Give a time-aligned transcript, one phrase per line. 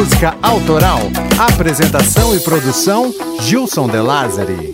[0.00, 0.98] música autoral.
[1.38, 3.12] Apresentação e produção:
[3.42, 4.72] Gilson De Lázari.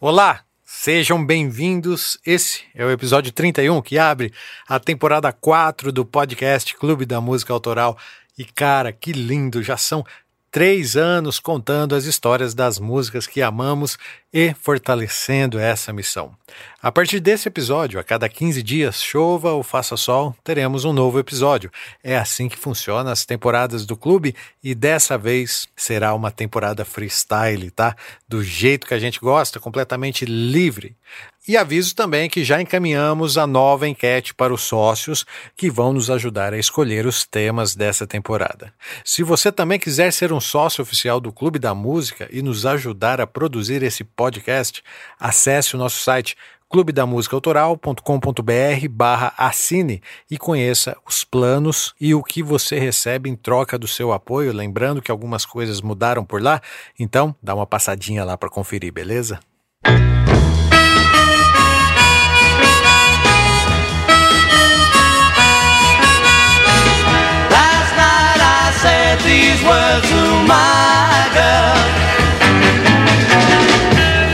[0.00, 2.20] Olá, sejam bem-vindos.
[2.24, 4.32] Esse é o episódio 31 que abre
[4.68, 7.98] a temporada 4 do podcast Clube da Música Autoral.
[8.38, 9.60] E cara, que lindo!
[9.60, 10.06] Já são
[10.50, 13.96] três anos contando as histórias das músicas que amamos
[14.32, 16.34] e fortalecendo essa missão.
[16.82, 21.18] A partir desse episódio, a cada 15 dias, chova ou faça sol, teremos um novo
[21.18, 21.70] episódio.
[22.02, 27.70] É assim que funcionam as temporadas do clube e dessa vez será uma temporada freestyle,
[27.70, 27.94] tá?
[28.28, 30.96] Do jeito que a gente gosta, completamente livre.
[31.50, 36.08] E aviso também que já encaminhamos a nova enquete para os sócios que vão nos
[36.08, 38.72] ajudar a escolher os temas dessa temporada.
[39.04, 43.20] Se você também quiser ser um sócio oficial do Clube da Música e nos ajudar
[43.20, 44.80] a produzir esse podcast,
[45.18, 46.36] acesse o nosso site
[46.68, 53.88] clubedamusicaautoral.com.br barra assine e conheça os planos e o que você recebe em troca do
[53.88, 54.52] seu apoio.
[54.52, 56.62] Lembrando que algumas coisas mudaram por lá,
[56.96, 59.40] então dá uma passadinha lá para conferir, beleza?
[69.30, 71.78] These words to my girl.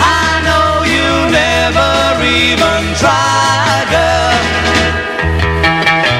[0.00, 1.08] I know you
[1.42, 1.92] never
[2.40, 4.36] even try, girl.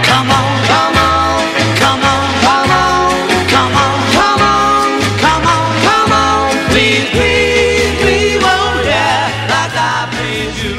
[0.09, 1.41] Come on, come on,
[1.83, 4.87] come on, come on, come on, come on,
[5.25, 6.45] come on, come on.
[6.73, 10.77] Please, please, please, oh yeah, like I please you.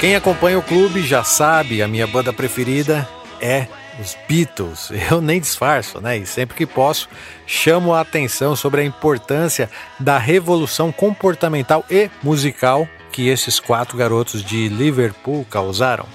[0.00, 3.08] Quem acompanha o clube já sabe, a minha banda preferida
[3.40, 4.90] é os Beatles.
[5.10, 6.18] Eu nem disfarço, né?
[6.18, 7.08] E sempre que posso,
[7.46, 14.44] chamo a atenção sobre a importância da revolução comportamental e musical que esses quatro garotos
[14.44, 16.06] de Liverpool causaram.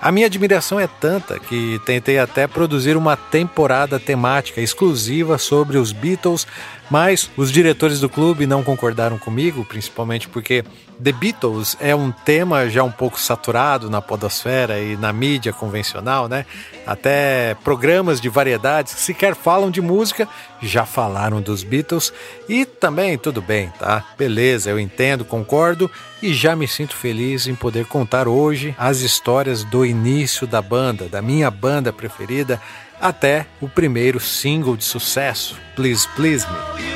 [0.00, 5.90] A minha admiração é tanta que tentei até produzir uma temporada temática exclusiva sobre os
[5.90, 6.46] Beatles,
[6.90, 10.64] mas os diretores do clube não concordaram comigo, principalmente porque
[11.02, 16.28] The Beatles é um tema já um pouco saturado na podosfera e na mídia convencional,
[16.28, 16.44] né?
[16.86, 20.26] Até programas de variedades que sequer falam de música
[20.60, 22.12] já falaram dos Beatles
[22.48, 24.04] e também tudo bem, tá?
[24.16, 29.62] Beleza, eu entendo, concordo e já me sinto feliz em poder contar hoje as histórias
[29.62, 32.60] do início da banda, da minha banda preferida,
[33.00, 36.88] até o primeiro single de sucesso, Please Please Me.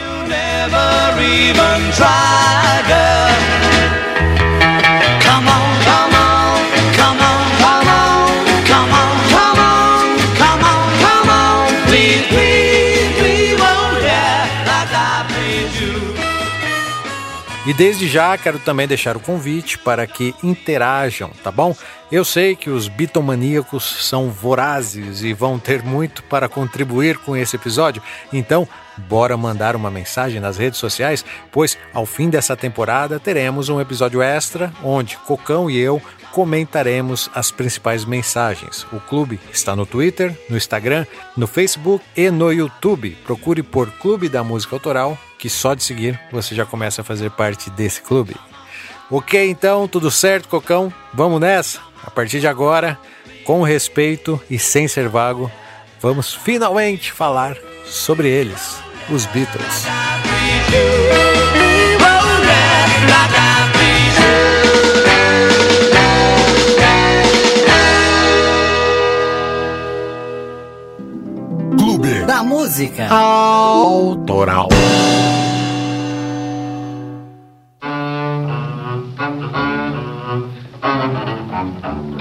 [17.64, 21.74] E desde já quero também deixar o convite para que interajam, tá bom?
[22.12, 27.56] Eu sei que os bitomaníacos são vorazes e vão ter muito para contribuir com esse
[27.56, 28.68] episódio, então
[29.08, 34.20] bora mandar uma mensagem nas redes sociais, pois ao fim dessa temporada teremos um episódio
[34.20, 36.02] extra onde Cocão e eu
[36.32, 38.86] comentaremos as principais mensagens.
[38.92, 43.16] O clube está no Twitter, no Instagram, no Facebook e no YouTube.
[43.24, 47.30] Procure por Clube da Música Autoral, que só de seguir você já começa a fazer
[47.30, 48.36] parte desse clube.
[49.10, 50.92] Ok, então, tudo certo, Cocão?
[51.14, 51.91] Vamos nessa?
[52.04, 52.98] A partir de agora,
[53.44, 55.50] com respeito e sem ser vago,
[56.00, 58.78] vamos finalmente falar sobre eles,
[59.10, 59.86] os Beatles.
[71.78, 73.08] Clube da música.
[73.08, 74.68] Autoral.
[81.62, 82.11] Thank you.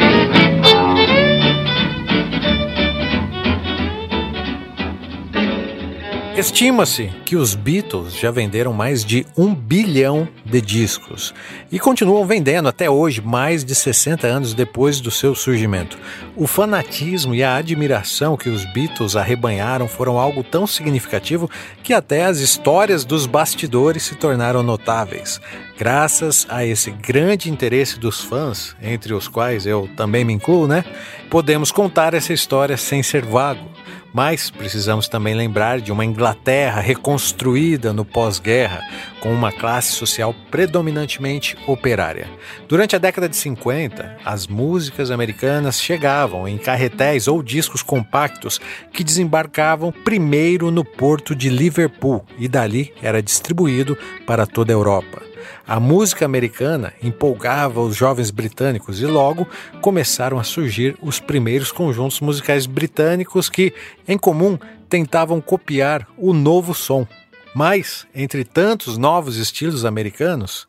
[6.41, 11.35] Estima-se que os Beatles já venderam mais de um bilhão de discos
[11.72, 15.99] e continuam vendendo até hoje, mais de 60 anos depois do seu surgimento.
[16.35, 21.47] O fanatismo e a admiração que os Beatles arrebanharam foram algo tão significativo
[21.84, 25.40] que até as histórias dos bastidores se tornaram notáveis.
[25.78, 30.84] Graças a esse grande interesse dos fãs, entre os quais eu também me incluo, né?
[31.29, 33.70] Podemos contar essa história sem ser vago.
[34.13, 38.81] Mas precisamos também lembrar de uma Inglaterra reconstruída no pós-guerra,
[39.22, 42.28] com uma classe social predominantemente operária.
[42.67, 48.59] Durante a década de 50, as músicas americanas chegavam em carretéis ou discos compactos
[48.91, 55.31] que desembarcavam primeiro no porto de Liverpool e dali era distribuído para toda a Europa.
[55.72, 59.47] A música americana empolgava os jovens britânicos e logo
[59.79, 63.73] começaram a surgir os primeiros conjuntos musicais britânicos que,
[64.06, 64.59] em comum,
[64.90, 67.08] tentavam copiar o novo som.
[67.56, 70.68] Mas, entre tantos novos estilos americanos,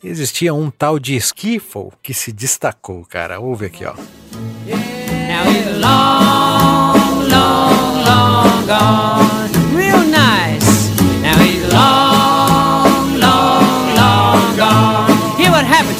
[0.00, 3.40] existia um tal de skiffle que se destacou, cara.
[3.40, 3.94] Ouve aqui, ó.
[4.68, 10.90] He's long, long, gone, real nice.
[11.22, 12.03] Now he's long,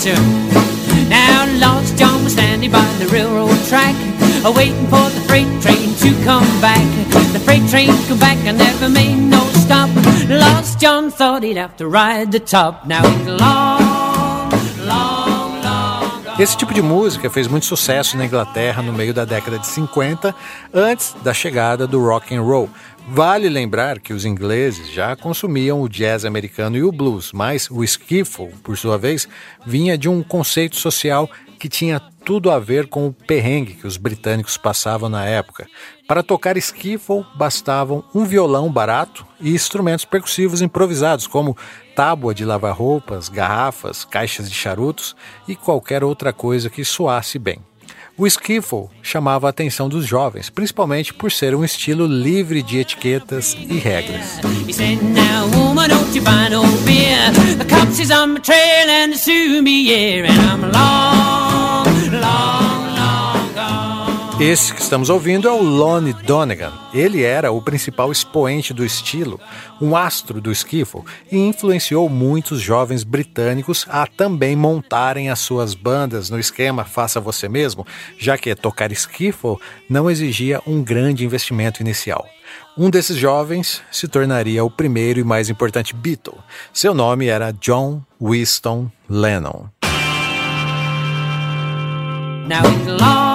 [0.04, 1.46] Now
[1.96, 3.94] John was standing by the railroad track,
[4.54, 6.84] waiting for the freight train to come back.
[7.32, 9.88] The freight train come back and never made no stop.
[10.78, 12.86] John thought he'd have to ride the top.
[12.86, 15.24] Now long, long.
[16.36, 20.34] Esse tipo de música fez muito sucesso na Inglaterra no meio da década de 50,
[20.74, 22.68] antes da chegada do rock and roll.
[23.06, 27.84] Vale lembrar que os ingleses já consumiam o jazz americano e o blues, mas o
[27.84, 29.28] skiffle, por sua vez,
[29.64, 31.28] vinha de um conceito social
[31.58, 35.66] que tinha tudo a ver com o perrengue que os britânicos passavam na época.
[36.08, 41.56] Para tocar skiffle bastavam um violão barato e instrumentos percussivos improvisados, como
[41.94, 45.14] tábua de lavar roupas, garrafas, caixas de charutos
[45.46, 47.60] e qualquer outra coisa que soasse bem.
[48.16, 53.56] O skiffle chamava a atenção dos jovens, principalmente por ser um estilo livre de etiquetas
[53.68, 54.38] e regras.
[64.46, 66.70] Esse que estamos ouvindo é o Lonnie Donegan.
[66.92, 69.40] Ele era o principal expoente do estilo,
[69.80, 71.00] um astro do skiffle,
[71.32, 77.48] e influenciou muitos jovens britânicos a também montarem as suas bandas no esquema faça você
[77.48, 77.86] mesmo,
[78.18, 79.56] já que tocar skiffle
[79.88, 82.28] não exigia um grande investimento inicial.
[82.76, 86.36] Um desses jovens se tornaria o primeiro e mais importante Beatle.
[86.70, 89.70] Seu nome era John Winston Lennon.
[92.46, 93.33] Now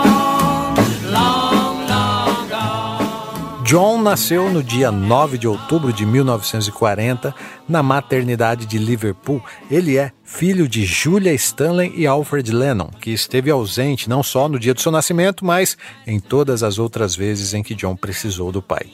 [3.70, 7.36] John nasceu no dia 9 de outubro de 1940
[7.68, 9.40] na maternidade de Liverpool.
[9.70, 14.58] Ele é filho de Julia Stanley e Alfred Lennon, que esteve ausente não só no
[14.58, 15.78] dia do seu nascimento, mas
[16.08, 18.88] em todas as outras vezes em que John precisou do pai.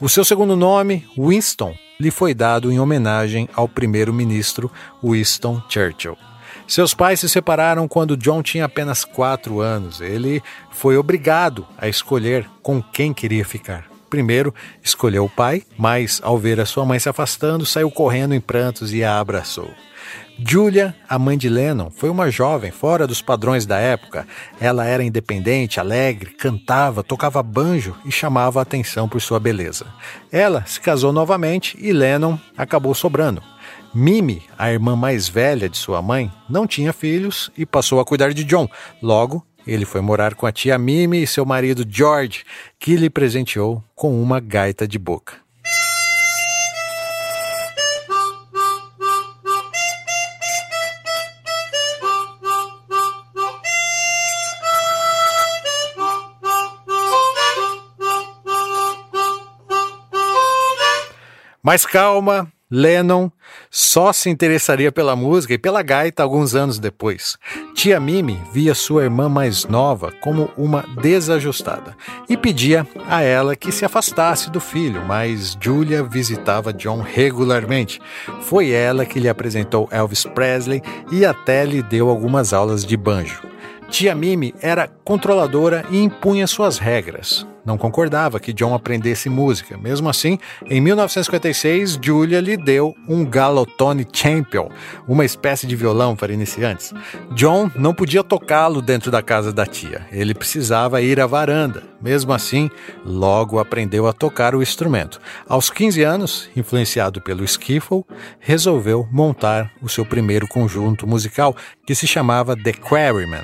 [0.00, 4.72] O seu segundo nome, Winston, lhe foi dado em homenagem ao primeiro-ministro
[5.02, 6.16] Winston Churchill.
[6.66, 10.00] Seus pais se separaram quando John tinha apenas quatro anos.
[10.00, 13.92] Ele foi obrigado a escolher com quem queria ficar.
[14.14, 18.40] Primeiro escolheu o pai, mas ao ver a sua mãe se afastando, saiu correndo em
[18.40, 19.68] prantos e a abraçou.
[20.38, 24.24] Julia, a mãe de Lennon, foi uma jovem fora dos padrões da época.
[24.60, 29.86] Ela era independente, alegre, cantava, tocava banjo e chamava a atenção por sua beleza.
[30.30, 33.42] Ela se casou novamente e Lennon acabou sobrando.
[33.92, 38.32] Mimi, a irmã mais velha de sua mãe, não tinha filhos e passou a cuidar
[38.32, 38.68] de John.
[39.02, 42.44] Logo, ele foi morar com a tia Mimi e seu marido George,
[42.78, 45.44] que lhe presenteou com uma gaita de boca.
[61.62, 63.30] Mas calma, Lennon
[63.70, 67.38] só se interessaria pela música e pela gaita alguns anos depois.
[67.72, 71.96] Tia Mimi via sua irmã mais nova como uma desajustada
[72.28, 78.00] e pedia a ela que se afastasse do filho, mas Julia visitava John regularmente.
[78.40, 83.40] Foi ela que lhe apresentou Elvis Presley e até lhe deu algumas aulas de banjo.
[83.88, 89.76] Tia Mimi era controladora e impunha suas regras não concordava que John aprendesse música.
[89.78, 94.68] Mesmo assim, em 1956, Julia lhe deu um Galotone Champion,
[95.08, 96.92] uma espécie de violão para iniciantes.
[97.34, 101.82] John não podia tocá-lo dentro da casa da tia, ele precisava ir à varanda.
[102.00, 102.70] Mesmo assim,
[103.04, 105.20] logo aprendeu a tocar o instrumento.
[105.48, 108.04] Aos 15 anos, influenciado pelo skiffle,
[108.38, 111.56] resolveu montar o seu primeiro conjunto musical,
[111.86, 113.42] que se chamava The Quarrymen,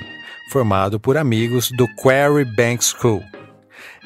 [0.53, 3.23] formado por amigos do Quarry Bank School.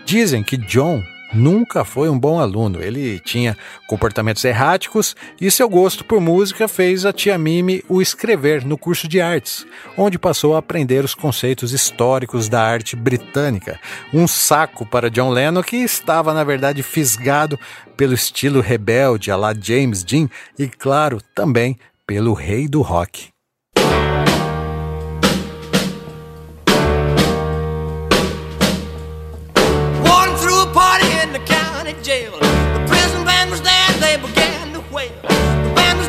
[0.04, 1.02] Dizem que John
[1.34, 2.82] nunca foi um bom aluno.
[2.82, 3.56] Ele tinha
[3.86, 9.08] comportamentos erráticos e seu gosto por música fez a tia Mimi o escrever no curso
[9.08, 13.80] de artes, onde passou a aprender os conceitos históricos da arte britânica.
[14.12, 17.58] Um saco para John Lennon que estava, na verdade, fisgado
[17.96, 23.33] pelo estilo rebelde a la James Dean e, claro, também pelo rei do rock.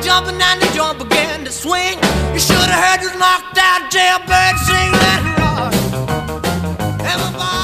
[0.05, 1.97] Jumping and the joint began to swing.
[2.31, 4.91] You should have heard this knocked out jailbird sing.
[5.01, 5.73] that rock.
[7.01, 7.54] Everybody.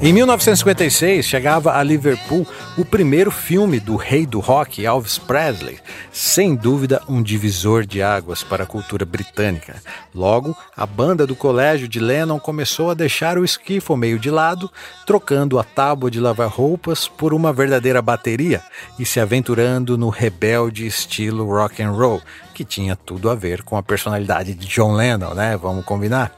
[0.00, 5.80] Em 1956 chegava a Liverpool o primeiro filme do rei do rock, Elvis Presley,
[6.12, 9.82] sem dúvida um divisor de águas para a cultura britânica.
[10.14, 14.70] Logo, a banda do colégio de Lennon começou a deixar o skiffle meio de lado,
[15.04, 18.62] trocando a tábua de lavar roupas por uma verdadeira bateria
[19.00, 22.22] e se aventurando no rebelde estilo rock and roll,
[22.54, 25.56] que tinha tudo a ver com a personalidade de John Lennon, né?
[25.56, 26.37] Vamos combinar?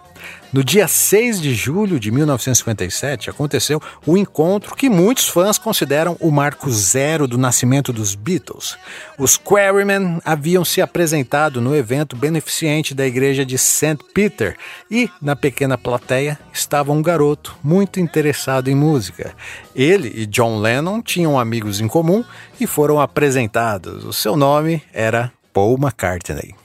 [0.53, 6.31] No dia 6 de julho de 1957, aconteceu o encontro que muitos fãs consideram o
[6.31, 8.77] marco zero do nascimento dos Beatles.
[9.17, 13.99] Os Quarrymen haviam se apresentado no evento beneficente da igreja de St.
[14.13, 14.57] Peter
[14.91, 19.33] e, na pequena plateia, estava um garoto muito interessado em música.
[19.75, 22.25] Ele e John Lennon tinham amigos em comum
[22.61, 24.05] e foram apresentados.
[24.05, 26.60] O seu nome era Paul McCartney.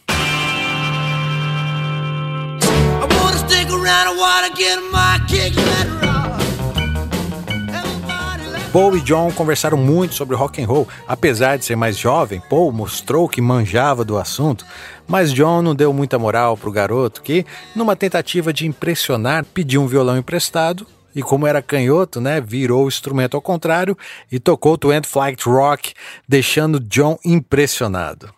[8.73, 10.87] Paul e John conversaram muito sobre rock and roll.
[11.07, 14.65] Apesar de ser mais jovem, Paul mostrou que manjava do assunto,
[15.07, 19.87] mas John não deu muita moral pro garoto que, numa tentativa de impressionar, pediu um
[19.87, 23.95] violão emprestado e como era canhoto, né, virou o instrumento ao contrário
[24.31, 25.93] e tocou Twent Flight Rock,
[26.27, 28.33] deixando John impressionado.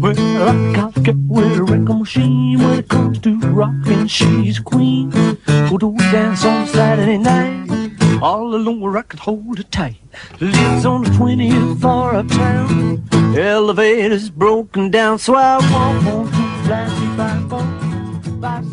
[0.00, 4.06] Well, I got get with a wrecking machine when it comes to rockin'.
[4.06, 5.10] She's a queen.
[5.68, 7.68] Go to a dance on Saturday night.
[8.22, 10.00] All alone where I could hold her tight.
[10.40, 13.06] Lives on the 20th floor uptown.
[13.36, 17.89] Elevator's broken down, so I walk on to flashy by.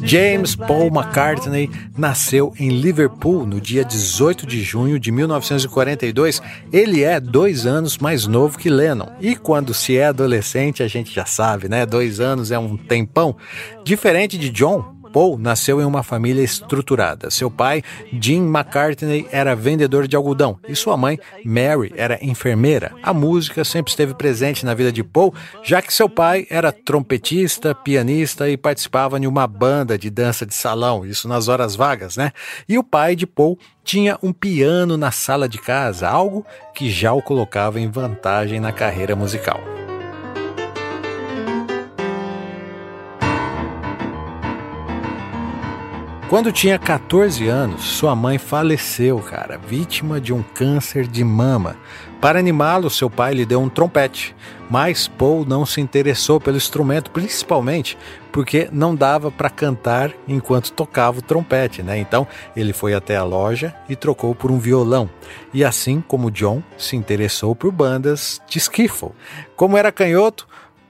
[0.04, 6.42] James Paul McCartney nasceu em Liverpool no dia 18 de junho de 1942.
[6.72, 9.10] Ele é dois anos mais novo que Lennon.
[9.20, 11.86] E quando se é adolescente, a gente já sabe, né?
[11.86, 13.36] Dois anos é um tempão.
[13.84, 17.30] Diferente de John, Paul nasceu em uma família estruturada.
[17.30, 17.84] Seu pai,
[18.20, 22.94] Jim McCartney, era vendedor de algodão e sua mãe, Mary, era enfermeira.
[23.02, 25.34] A música sempre esteve presente na vida de Paul,
[25.64, 30.54] já que seu pai era trompetista, pianista e participava de uma banda de dança de
[30.54, 32.32] salão, isso nas horas vagas, né?
[32.68, 36.46] E o pai de Paul tinha um piano na sala de casa, algo
[36.76, 39.87] que já o colocava em vantagem na carreira musical.
[46.30, 51.78] Quando tinha 14 anos, sua mãe faleceu, cara, vítima de um câncer de mama.
[52.20, 54.36] Para animá-lo, seu pai lhe deu um trompete,
[54.70, 57.98] mas Paul não se interessou pelo instrumento, principalmente
[58.30, 61.98] porque não dava para cantar enquanto tocava o trompete, né?
[61.98, 65.10] Então ele foi até a loja e trocou por um violão.
[65.54, 69.12] E assim como John se interessou por bandas de skiffle.
[69.56, 70.46] Como era canhoto,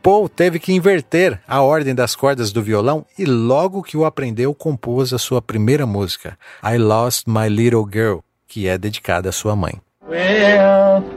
[0.08, 4.56] Paul teve que inverter a ordem das cordas do violão e logo que o aprendeu
[4.56, 9.54] compôs a sua primeira música, I Lost My Little Girl, que é dedicada à sua
[9.54, 9.74] mãe.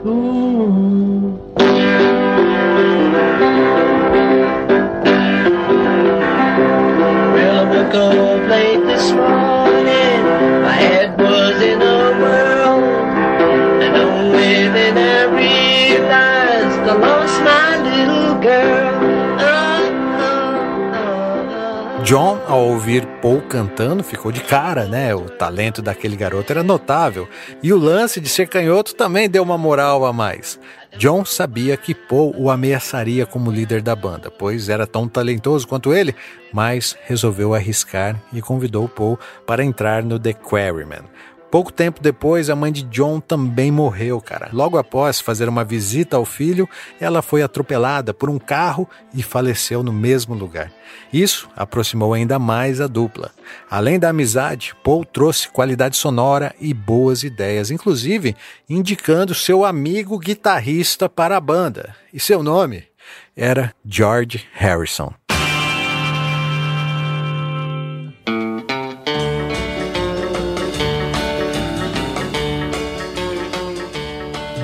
[0.05, 0.71] Ooh.
[22.11, 25.15] John, ao ouvir Paul cantando, ficou de cara, né?
[25.15, 27.25] O talento daquele garoto era notável
[27.63, 30.59] e o lance de ser canhoto também deu uma moral a mais.
[30.97, 35.93] John sabia que Paul o ameaçaria como líder da banda, pois era tão talentoso quanto
[35.93, 36.13] ele,
[36.51, 41.03] mas resolveu arriscar e convidou Paul para entrar no The Quarrymen.
[41.51, 44.49] Pouco tempo depois, a mãe de John também morreu, cara.
[44.53, 46.67] Logo após fazer uma visita ao filho,
[46.97, 50.71] ela foi atropelada por um carro e faleceu no mesmo lugar.
[51.11, 53.31] Isso aproximou ainda mais a dupla.
[53.69, 58.33] Além da amizade, Paul trouxe qualidade sonora e boas ideias, inclusive
[58.69, 61.93] indicando seu amigo guitarrista para a banda.
[62.13, 62.85] E seu nome
[63.35, 65.13] era George Harrison.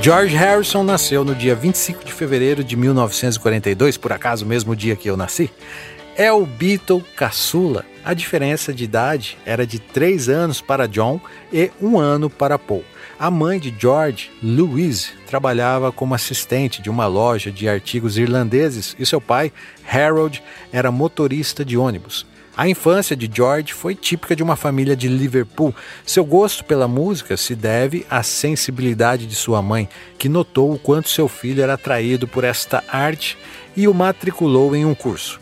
[0.02, 4.96] George Harrison nasceu no dia 25 de fevereiro de 1942, por acaso o mesmo dia
[4.96, 5.52] que eu nasci.
[6.16, 7.86] É o Beatle caçula.
[8.06, 11.20] A diferença de idade era de 3 anos para John
[11.52, 12.86] e um ano para Paul.
[13.20, 19.06] A mãe de George, Louise, trabalhava como assistente de uma loja de artigos irlandeses e
[19.06, 19.52] seu pai,
[19.92, 22.26] Harold, era motorista de ônibus.
[22.58, 25.76] A infância de George foi típica de uma família de Liverpool.
[26.04, 29.88] Seu gosto pela música se deve à sensibilidade de sua mãe,
[30.18, 33.38] que notou o quanto seu filho era atraído por esta arte
[33.76, 35.40] e o matriculou em um curso.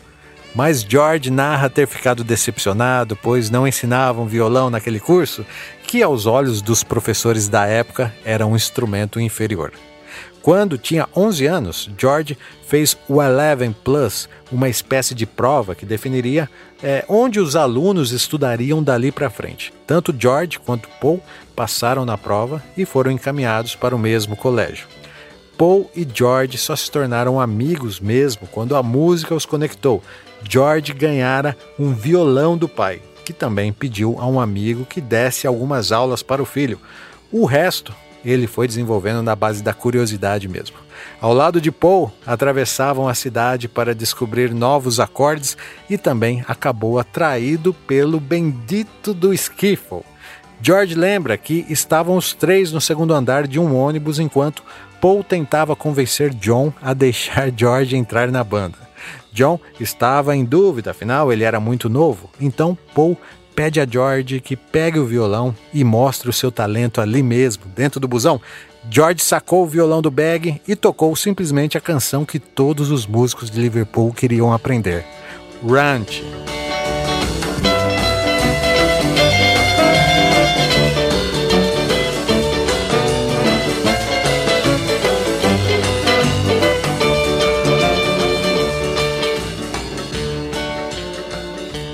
[0.54, 5.46] Mas George narra ter ficado decepcionado, pois não ensinavam violão naquele curso,
[5.86, 9.72] que aos olhos dos professores da época era um instrumento inferior.
[10.46, 16.48] Quando tinha 11 anos, George fez o Eleven Plus, uma espécie de prova que definiria
[16.82, 19.72] é, onde os alunos estudariam dali para frente.
[19.86, 21.20] Tanto George quanto Paul
[21.54, 24.86] passaram na prova e foram encaminhados para o mesmo colégio.
[25.56, 30.02] Paul e George só se tornaram amigos mesmo quando a música os conectou.
[30.48, 35.92] George ganhara um violão do pai, que também pediu a um amigo que desse algumas
[35.92, 36.78] aulas para o filho.
[37.32, 40.76] O resto ele foi desenvolvendo na base da curiosidade mesmo.
[41.20, 45.56] Ao lado de Paul, atravessavam a cidade para descobrir novos acordes
[45.88, 50.02] e também acabou atraído pelo bendito do skiffle.
[50.60, 54.62] George lembra que estavam os três no segundo andar de um ônibus enquanto
[55.00, 58.78] Paul tentava convencer John a deixar George entrar na banda.
[59.32, 63.18] John estava em dúvida, afinal ele era muito novo, então Paul
[63.54, 67.98] pede a George que pegue o violão e mostre o seu talento ali mesmo, dentro
[67.98, 68.40] do busão.
[68.90, 73.50] George sacou o violão do bag e tocou simplesmente a canção que todos os músicos
[73.50, 75.04] de Liverpool queriam aprender:
[75.62, 76.22] Ranch.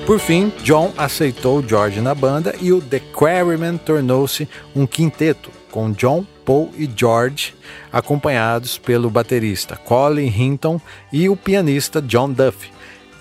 [0.07, 4.47] Por fim, John aceitou George na banda e o The Quarrymen tornou-se
[4.77, 7.55] um quinteto, com John, Paul e George,
[7.93, 10.81] acompanhados pelo baterista Colin Hinton
[11.13, 12.71] e o pianista John Duffy.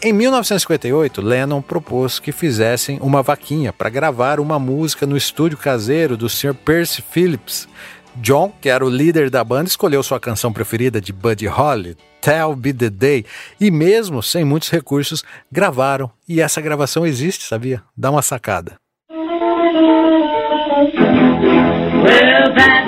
[0.04, 6.18] Em 1958, Lennon propôs que fizessem uma vaquinha para gravar uma música no estúdio caseiro
[6.18, 6.56] do Sr.
[6.56, 7.68] Percy Phillips.
[8.16, 12.56] John, que era o líder da banda, escolheu sua canção preferida de Buddy Holly, Tell
[12.56, 13.26] Be The Day,
[13.60, 16.10] e mesmo sem muitos recursos, gravaram.
[16.28, 17.84] E essa gravação existe, sabia?
[17.96, 18.76] Dá uma sacada.
[22.04, 22.81] Well,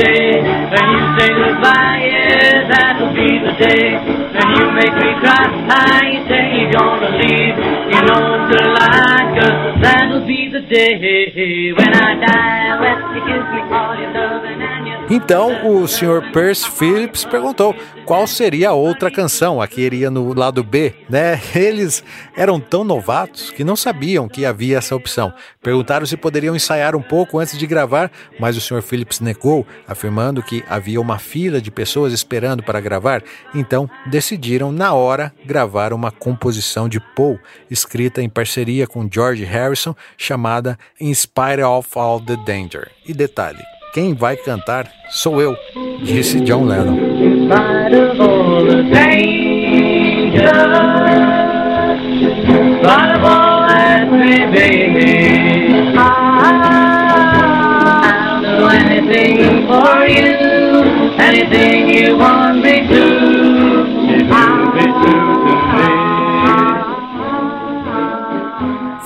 [0.00, 6.00] day when you say goodbye, yeah, that'll be the day when you make me cry.
[6.12, 7.56] You say you're gonna leave,
[7.92, 12.80] you know to lie, cause that'll be the day when I die.
[12.80, 16.30] Well, you kiss me all your loving and your Então o Sr.
[16.32, 17.74] Percy Phillips perguntou
[18.06, 21.40] qual seria a outra canção, a que iria no lado B, né?
[21.52, 22.04] Eles
[22.36, 25.32] eram tão novatos que não sabiam que havia essa opção.
[25.60, 28.82] Perguntaram se poderiam ensaiar um pouco antes de gravar, mas o Sr.
[28.82, 33.20] Phillips negou, afirmando que havia uma fila de pessoas esperando para gravar.
[33.52, 37.36] Então decidiram na hora gravar uma composição de Paul,
[37.68, 42.92] escrita em parceria com George Harrison, chamada In Spite of All the Danger.
[43.04, 43.58] E detalhe,
[43.92, 45.56] quem vai cantar sou eu,
[46.02, 46.98] disse John Lennon.
[61.30, 63.19] anything you want me to.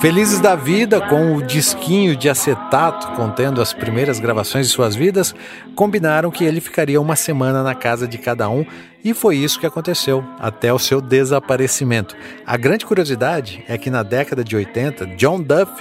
[0.05, 5.33] Felizes da vida com o disquinho de acetato contendo as primeiras gravações de suas vidas,
[5.73, 8.63] combinaram que ele ficaria uma semana na casa de cada um
[9.03, 12.15] e foi isso que aconteceu até o seu desaparecimento.
[12.45, 15.71] A grande curiosidade é que na década de 80, John Duff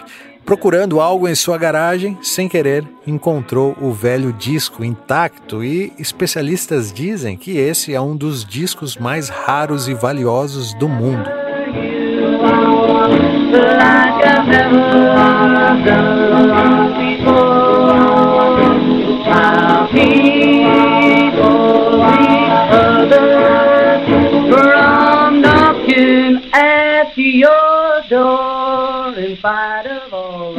[0.46, 7.34] Procurando algo em sua garagem, sem querer, encontrou o velho disco intacto e especialistas dizem
[7.34, 11.43] que esse é um dos discos mais raros e valiosos do mundo
[13.58, 14.68] like never
[16.98, 17.94] before.
[22.70, 24.04] Others
[24.50, 30.54] from knocking at your door in of all.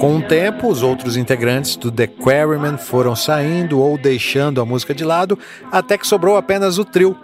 [0.00, 4.94] Com o tempo, os outros integrantes do The Quarrymen foram saindo ou deixando a música
[4.94, 5.38] de lado,
[5.70, 7.14] até que sobrou apenas o trio: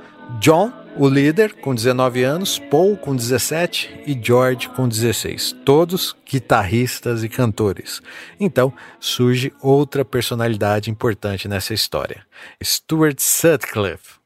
[0.40, 5.54] John, o líder, com 19 anos, Paul, com 17 e George, com 16.
[5.64, 8.02] Todos guitarristas e cantores.
[8.38, 12.22] Então surge outra personalidade importante nessa história:
[12.62, 14.16] Stuart Sutcliffe.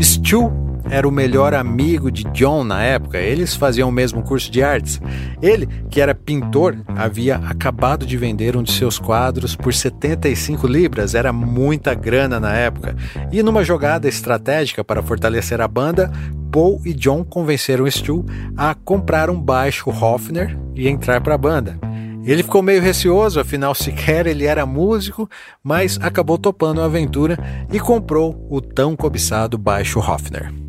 [0.00, 0.61] Stu
[0.92, 5.00] era o melhor amigo de John na época, eles faziam o mesmo curso de artes.
[5.40, 11.14] Ele, que era pintor, havia acabado de vender um de seus quadros por 75 libras,
[11.14, 12.94] era muita grana na época.
[13.32, 16.12] E numa jogada estratégica para fortalecer a banda,
[16.52, 21.78] Paul e John convenceram Stu a comprar um baixo Hofner e entrar para a banda.
[22.22, 25.28] Ele ficou meio receoso, afinal sequer ele era músico,
[25.64, 27.38] mas acabou topando a aventura
[27.72, 30.61] e comprou o tão cobiçado baixo Hofner.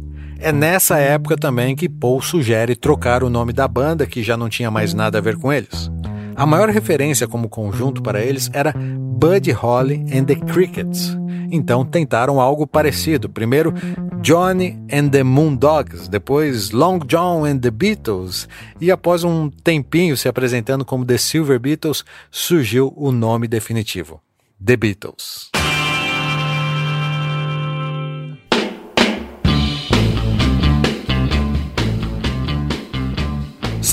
[0.43, 4.49] É nessa época também que Paul sugere trocar o nome da banda, que já não
[4.49, 5.89] tinha mais nada a ver com eles.
[6.35, 11.17] A maior referência como conjunto para eles era Buddy Holly and the Crickets.
[11.49, 13.29] Então tentaram algo parecido.
[13.29, 13.73] Primeiro
[14.21, 18.49] Johnny and the Moondogs, depois Long John and the Beatles,
[18.81, 24.19] e após um tempinho se apresentando como The Silver Beatles, surgiu o nome definitivo:
[24.61, 25.51] The Beatles.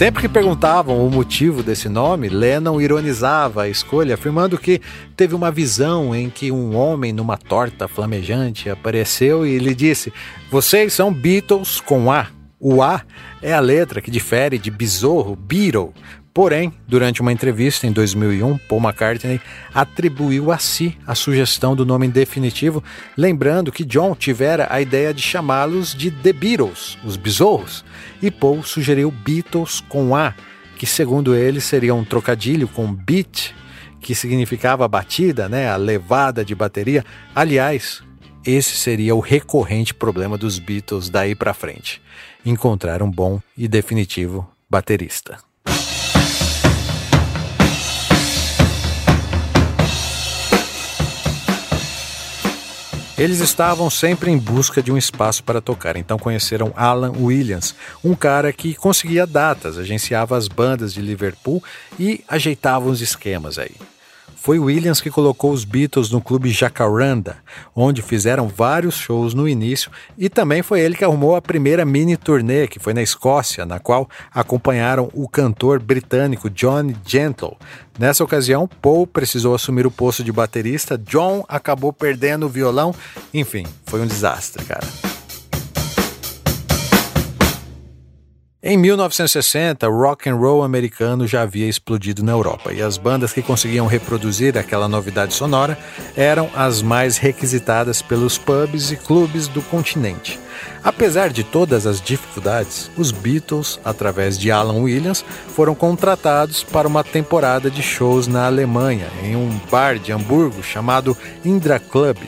[0.00, 4.80] Sempre que perguntavam o motivo desse nome, Lennon ironizava a escolha, afirmando que
[5.14, 10.10] teve uma visão em que um homem numa torta flamejante apareceu e lhe disse:
[10.50, 12.28] Vocês são Beatles com A.
[12.58, 13.02] O A
[13.42, 15.92] é a letra que difere de besouro, Beatle,
[16.40, 19.38] Porém, durante uma entrevista em 2001, Paul McCartney
[19.74, 22.83] atribuiu a si a sugestão do nome definitivo,
[23.14, 27.85] lembrando que John tivera a ideia de chamá-los de The Beatles, os besouros,
[28.22, 30.33] e Paul sugeriu Beatles com A,
[30.79, 33.55] que segundo ele seria um trocadilho com beat,
[34.00, 37.05] que significava batida, né, a levada de bateria.
[37.35, 38.03] Aliás,
[38.46, 42.00] esse seria o recorrente problema dos Beatles daí para frente:
[42.46, 45.49] encontrar um bom e definitivo baterista.
[53.20, 58.14] Eles estavam sempre em busca de um espaço para tocar, então conheceram Alan Williams, um
[58.14, 61.62] cara que conseguia datas, agenciava as bandas de Liverpool
[61.98, 63.76] e ajeitava os esquemas aí.
[64.42, 67.37] Foi Williams que colocou os Beatles no clube Jacaranda,
[67.76, 72.16] onde fizeram vários shows no início, e também foi ele que arrumou a primeira mini
[72.16, 77.59] turnê, que foi na Escócia, na qual acompanharam o cantor britânico John Gentle.
[77.98, 82.94] Nessa ocasião, Paul precisou assumir o posto de baterista, John acabou perdendo o violão,
[83.35, 85.19] enfim, foi um desastre, cara.
[88.62, 93.33] Em 1960, o rock and roll americano já havia explodido na Europa e as bandas
[93.33, 95.79] que conseguiam reproduzir aquela novidade sonora
[96.14, 100.38] eram as mais requisitadas pelos pubs e clubes do continente.
[100.85, 105.25] Apesar de todas as dificuldades, os Beatles, através de Alan Williams,
[105.57, 111.16] foram contratados para uma temporada de shows na Alemanha, em um bar de Hamburgo chamado
[111.42, 112.18] Indra Club,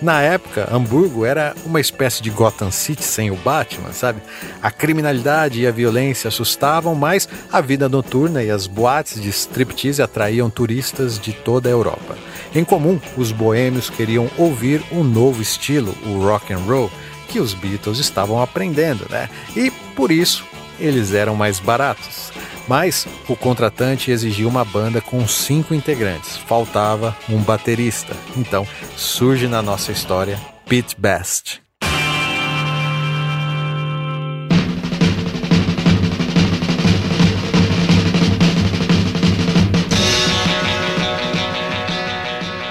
[0.00, 4.20] na época, Hamburgo era uma espécie de Gotham City sem o Batman, sabe?
[4.62, 10.00] A criminalidade e a violência assustavam, mas a vida noturna e as boates de striptease
[10.00, 12.16] atraíam turistas de toda a Europa.
[12.54, 16.90] Em comum, os boêmios queriam ouvir um novo estilo, o rock and roll,
[17.28, 19.28] que os Beatles estavam aprendendo, né?
[19.56, 20.44] E por isso
[20.78, 22.32] eles eram mais baratos.
[22.68, 28.14] Mas o contratante exigia uma banda com cinco integrantes, faltava um baterista.
[28.36, 31.62] Então surge na nossa história Pete Best.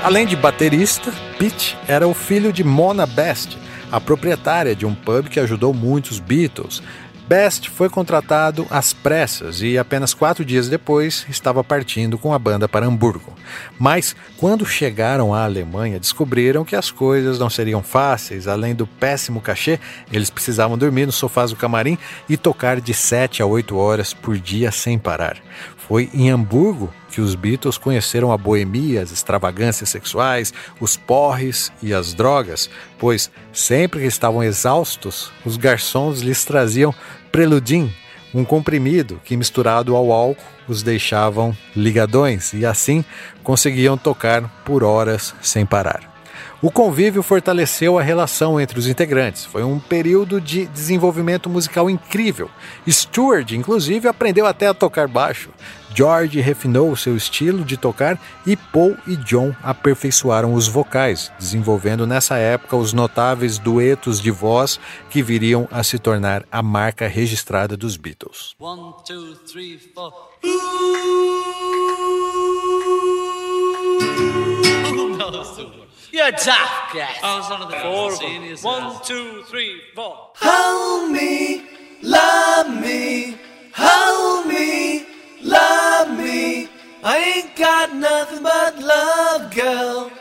[0.04, 3.58] Além de baterista, Pete era o filho de Mona Best,
[3.92, 6.82] a proprietária de um pub que ajudou muitos Beatles,
[7.28, 12.70] Best foi contratado às pressas e apenas quatro dias depois estava partindo com a banda
[12.70, 13.36] para Hamburgo.
[13.78, 18.48] Mas quando chegaram à Alemanha, descobriram que as coisas não seriam fáceis.
[18.48, 19.78] Além do péssimo cachê,
[20.10, 21.98] eles precisavam dormir nos sofás do camarim
[22.30, 25.38] e tocar de 7 a 8 horas por dia sem parar.
[25.88, 31.94] Foi em Hamburgo que os Beatles conheceram a boemia, as extravagâncias sexuais, os porres e
[31.94, 32.70] as drogas,
[33.00, 36.94] pois sempre que estavam exaustos, os garçons lhes traziam
[37.32, 37.90] Preludin,
[38.34, 43.06] um comprimido que misturado ao álcool os deixavam ligadões e assim
[43.42, 46.17] conseguiam tocar por horas sem parar.
[46.60, 49.46] O convívio fortaleceu a relação entre os integrantes.
[49.46, 52.50] Foi um período de desenvolvimento musical incrível.
[52.90, 55.52] Stewart, inclusive, aprendeu até a tocar baixo.
[55.94, 62.38] George refinou seu estilo de tocar e Paul e John aperfeiçoaram os vocais, desenvolvendo nessa
[62.38, 64.80] época os notáveis duetos de voz
[65.12, 68.56] que viriam a se tornar a marca registrada dos Beatles.
[68.60, 69.80] One, two, three,
[76.32, 76.52] four.
[76.52, 77.24] Ooh, no, You're daft, Gaff.
[77.24, 78.58] I was one of the four of them.
[78.62, 80.32] One, two, three, four.
[80.36, 81.64] Hold me,
[82.02, 83.38] love me,
[83.74, 85.06] hold me,
[85.42, 86.68] love me.
[87.04, 90.12] I ain't got nothing but love, girl.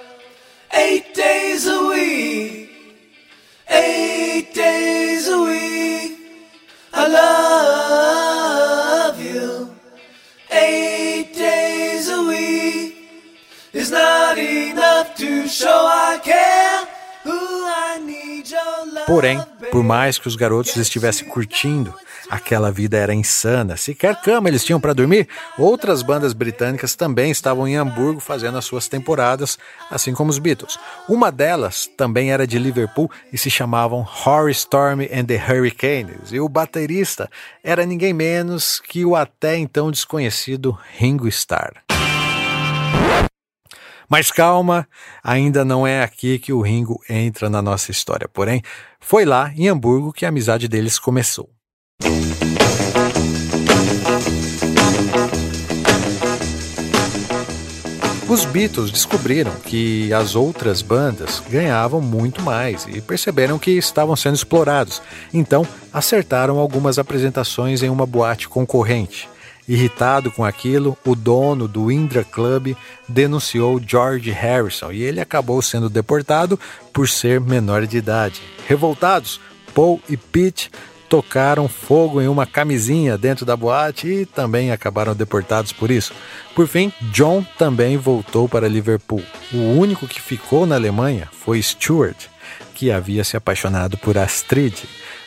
[19.06, 19.40] Porém,
[19.70, 21.94] por mais que os garotos estivessem curtindo,
[22.28, 23.76] aquela vida era insana.
[23.76, 25.28] Sequer cama eles tinham para dormir.
[25.58, 29.58] Outras bandas britânicas também estavam em Hamburgo fazendo as suas temporadas,
[29.90, 30.78] assim como os Beatles.
[31.08, 36.32] Uma delas também era de Liverpool e se chamavam Horror Storm and the Hurricanes.
[36.32, 37.30] E o baterista
[37.62, 41.82] era ninguém menos que o até então desconhecido Ringo Starr.
[44.08, 44.88] Mas calma,
[45.22, 48.28] ainda não é aqui que o Ringo entra na nossa história.
[48.28, 48.62] Porém,
[49.00, 51.50] foi lá em Hamburgo que a amizade deles começou.
[58.28, 64.34] Os Beatles descobriram que as outras bandas ganhavam muito mais e perceberam que estavam sendo
[64.34, 65.00] explorados.
[65.32, 69.28] Então, acertaram algumas apresentações em uma boate concorrente.
[69.68, 72.76] Irritado com aquilo, o dono do Indra Club
[73.08, 76.58] denunciou George Harrison e ele acabou sendo deportado
[76.92, 78.40] por ser menor de idade.
[78.68, 79.40] Revoltados,
[79.74, 80.70] Paul e Pete
[81.08, 86.12] tocaram fogo em uma camisinha dentro da boate e também acabaram deportados por isso.
[86.54, 89.22] Por fim, John também voltou para Liverpool.
[89.52, 92.26] O único que ficou na Alemanha foi Stuart,
[92.74, 94.84] que havia se apaixonado por Astrid.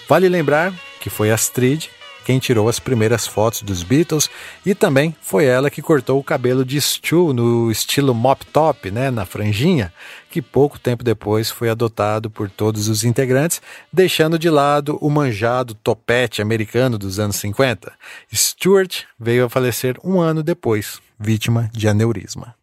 [0.08, 1.90] Vale lembrar que foi Astrid
[2.30, 4.30] quem tirou as primeiras fotos dos Beatles
[4.64, 9.10] e também foi ela que cortou o cabelo de Stu no estilo mop top, né,
[9.10, 9.92] na franjinha,
[10.30, 15.74] que pouco tempo depois foi adotado por todos os integrantes, deixando de lado o manjado
[15.74, 17.92] topete americano dos anos 50.
[18.32, 22.59] Stewart veio a falecer um ano depois, vítima de aneurisma.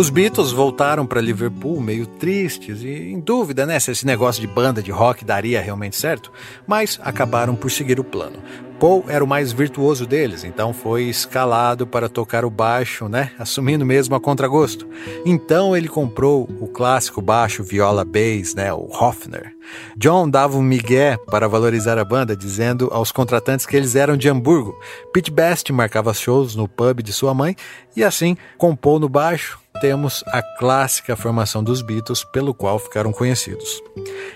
[0.00, 4.46] Os Beatles voltaram para Liverpool meio tristes e em dúvida né, se esse negócio de
[4.46, 6.32] banda de rock daria realmente certo,
[6.66, 8.38] mas acabaram por seguir o plano.
[8.80, 13.84] Paul era o mais virtuoso deles, então foi escalado para tocar o baixo, né, assumindo
[13.84, 14.88] mesmo a contragosto.
[15.22, 19.54] Então ele comprou o clássico baixo viola bass, né, o Hofner.
[19.98, 24.30] John dava um migué para valorizar a banda, dizendo aos contratantes que eles eram de
[24.30, 24.74] Hamburgo.
[25.12, 27.54] Pete Best marcava shows no pub de sua mãe
[27.94, 33.82] e assim compôs no baixo temos a clássica formação dos Beatles, pelo qual ficaram conhecidos.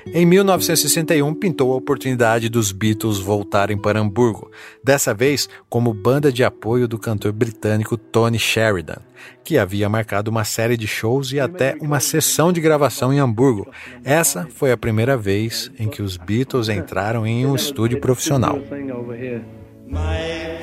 [0.07, 4.51] Em 1961, pintou a oportunidade dos Beatles voltarem para Hamburgo,
[4.83, 8.99] dessa vez como banda de apoio do cantor britânico Tony Sheridan,
[9.45, 13.71] que havia marcado uma série de shows e até uma sessão de gravação em Hamburgo.
[14.03, 18.59] Essa foi a primeira vez em que os Beatles entraram em um estúdio profissional.
[19.87, 20.55] My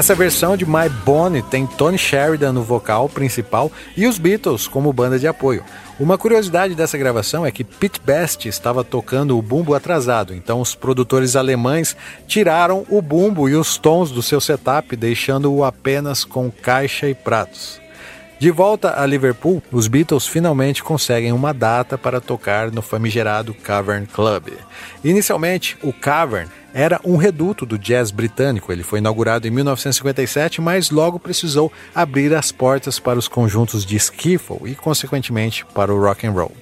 [0.00, 4.92] Essa versão de My Bonnie tem Tony Sheridan no vocal principal e os Beatles como
[4.94, 5.62] banda de apoio.
[6.00, 10.74] Uma curiosidade dessa gravação é que Pete Best estava tocando o bumbo atrasado, então os
[10.74, 11.94] produtores alemães
[12.26, 17.78] tiraram o bumbo e os tons do seu setup, deixando-o apenas com caixa e pratos.
[18.38, 24.06] De volta a Liverpool, os Beatles finalmente conseguem uma data para tocar no famigerado Cavern
[24.06, 24.54] Club.
[25.04, 28.72] Inicialmente, o Cavern era um reduto do jazz britânico.
[28.72, 33.96] Ele foi inaugurado em 1957, mas logo precisou abrir as portas para os conjuntos de
[33.96, 36.52] skiffle e, consequentemente, para o rock and roll.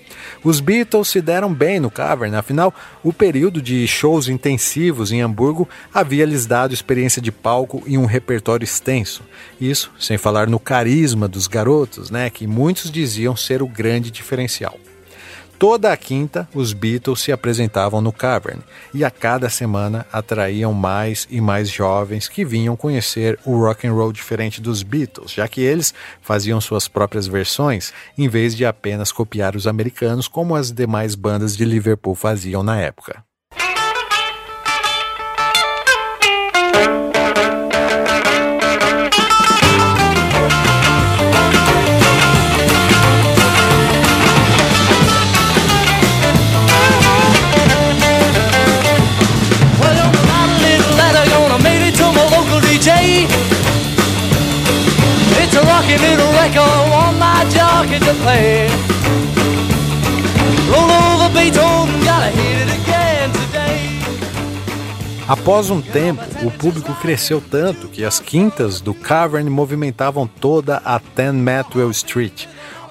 [0.43, 5.69] Os Beatles se deram bem no Cavern, afinal, o período de shows intensivos em Hamburgo
[5.93, 9.23] havia lhes dado experiência de palco e um repertório extenso.
[9.61, 14.79] Isso sem falar no carisma dos garotos, né, que muitos diziam ser o grande diferencial.
[15.59, 18.61] Toda a quinta, os Beatles se apresentavam no Cavern
[18.95, 23.93] e a cada semana atraíam mais e mais jovens que vinham conhecer o rock and
[23.93, 25.93] roll diferente dos Beatles, já que eles
[26.23, 31.57] faziam suas próprias versões em vez de apenas copiar os americanos como as demais bandas
[31.57, 33.25] de Liverpool faziam na época.
[65.29, 70.99] Após um tempo, o público cresceu tanto que as quintas do Cavern movimentavam toda a
[70.99, 72.47] 10 Matwell Street,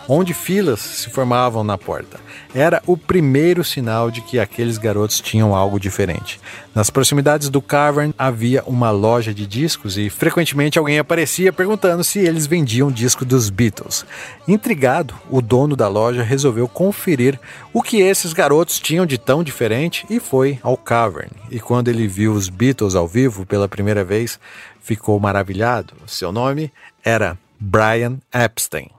[0.07, 2.19] onde filas se formavam na porta.
[2.57, 6.41] Era o primeiro sinal de que aqueles garotos tinham algo diferente.
[6.73, 12.17] Nas proximidades do Cavern havia uma loja de discos e frequentemente alguém aparecia perguntando se
[12.17, 14.03] eles vendiam disco dos Beatles.
[14.47, 17.39] Intrigado, o dono da loja resolveu conferir
[17.71, 21.29] o que esses garotos tinham de tão diferente e foi ao Cavern.
[21.51, 24.39] E quando ele viu os Beatles ao vivo pela primeira vez,
[24.81, 25.93] ficou maravilhado.
[26.07, 28.96] Seu nome era Brian Epstein.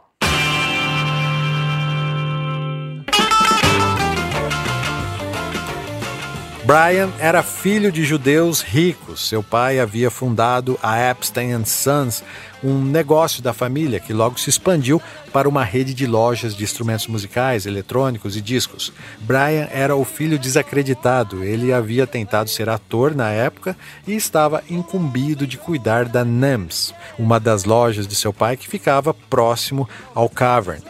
[6.68, 9.26] Brian era filho de judeus ricos.
[9.26, 12.22] Seu pai havia fundado a Epstein Sons,
[12.62, 15.00] um negócio da família que logo se expandiu
[15.32, 18.92] para uma rede de lojas de instrumentos musicais, eletrônicos e discos.
[19.20, 21.42] Brian era o filho desacreditado.
[21.42, 23.74] Ele havia tentado ser ator na época
[24.06, 29.14] e estava incumbido de cuidar da NEMS, uma das lojas de seu pai que ficava
[29.14, 30.82] próximo ao Cavern.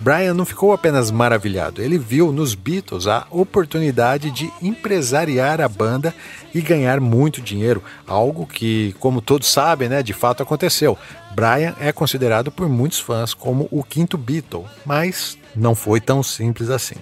[0.00, 6.14] Brian não ficou apenas maravilhado, ele viu nos Beatles a oportunidade de empresariar a banda
[6.54, 10.98] e ganhar muito dinheiro, algo que, como todos sabem, né, de fato aconteceu.
[11.34, 16.70] Brian é considerado por muitos fãs como o quinto Beatle, mas não foi tão simples
[16.70, 16.96] assim.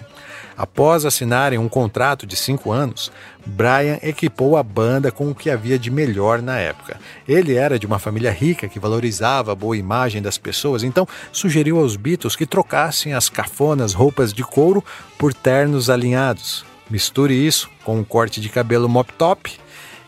[0.57, 3.11] Após assinarem um contrato de cinco anos,
[3.45, 6.99] Brian equipou a banda com o que havia de melhor na época.
[7.27, 11.79] Ele era de uma família rica que valorizava a boa imagem das pessoas, então sugeriu
[11.79, 14.83] aos Beatles que trocassem as cafonas roupas de couro
[15.17, 16.65] por ternos alinhados.
[16.89, 19.51] Misture isso com um corte de cabelo mop top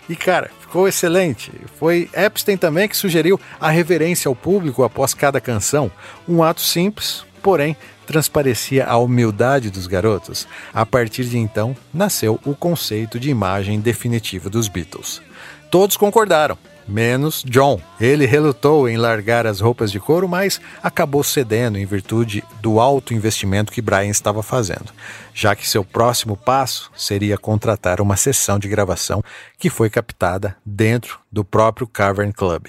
[0.07, 1.51] e cara, ficou excelente.
[1.79, 5.91] Foi Epstein também que sugeriu a reverência ao público após cada canção,
[6.27, 10.47] um ato simples, porém transparecia a humildade dos garotos.
[10.73, 15.21] A partir de então, nasceu o conceito de imagem definitiva dos Beatles.
[15.69, 17.79] Todos concordaram, menos John.
[17.99, 23.13] Ele relutou em largar as roupas de couro, mas acabou cedendo em virtude do alto
[23.13, 24.93] investimento que Brian estava fazendo,
[25.33, 29.23] já que seu próximo passo seria contratar uma sessão de gravação
[29.57, 32.67] que foi captada dentro do próprio Cavern Club.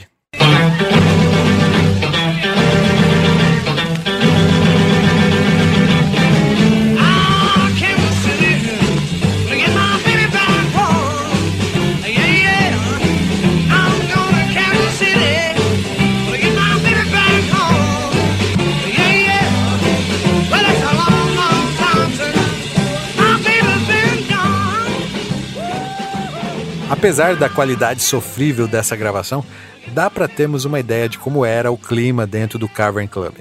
[26.97, 29.45] Apesar da qualidade sofrível dessa gravação,
[29.89, 33.35] dá para termos uma ideia de como era o clima dentro do Cavern Club.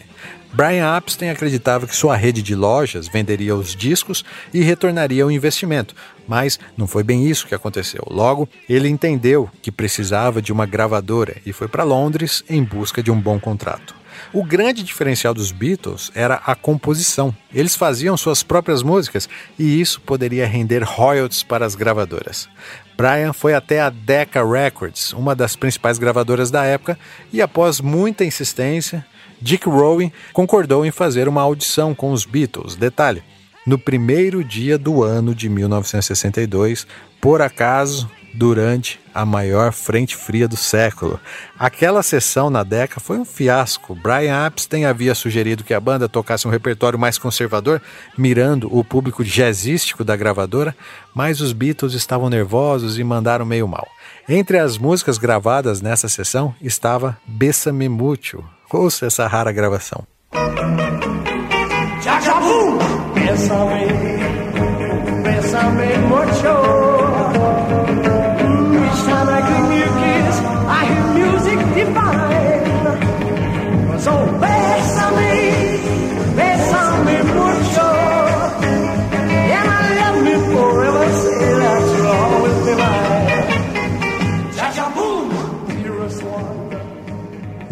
[0.51, 5.95] Brian Epstein acreditava que sua rede de lojas venderia os discos e retornaria o investimento,
[6.27, 8.03] mas não foi bem isso que aconteceu.
[8.09, 13.09] Logo, ele entendeu que precisava de uma gravadora e foi para Londres em busca de
[13.11, 13.95] um bom contrato.
[14.33, 17.35] O grande diferencial dos Beatles era a composição.
[17.53, 22.47] Eles faziam suas próprias músicas e isso poderia render royalties para as gravadoras.
[22.97, 26.97] Brian foi até a Decca Records, uma das principais gravadoras da época,
[27.31, 29.05] e após muita insistência,
[29.41, 32.75] Dick Rowan concordou em fazer uma audição com os Beatles.
[32.75, 33.21] Detalhe:
[33.65, 36.87] no primeiro dia do ano de 1962,
[37.19, 41.19] por acaso, durante a maior frente fria do século.
[41.57, 43.95] Aquela sessão na Deca foi um fiasco.
[43.95, 47.81] Brian Epstein havia sugerido que a banda tocasse um repertório mais conservador,
[48.17, 50.75] mirando o público jazzístico da gravadora,
[51.13, 53.87] mas os Beatles estavam nervosos e mandaram meio mal.
[54.27, 58.43] Entre as músicas gravadas nessa sessão estava Bessame Mútil.
[58.71, 60.05] Ouça essa rara gravação.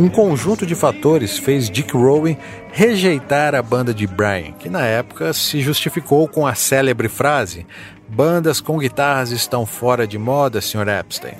[0.03, 2.35] Um conjunto de fatores fez Dick Rowan
[2.73, 7.65] rejeitar a banda de Brian, que na época se justificou com a célebre frase:
[8.09, 10.89] Bandas com guitarras estão fora de moda, Sr.
[10.89, 11.37] Epstein.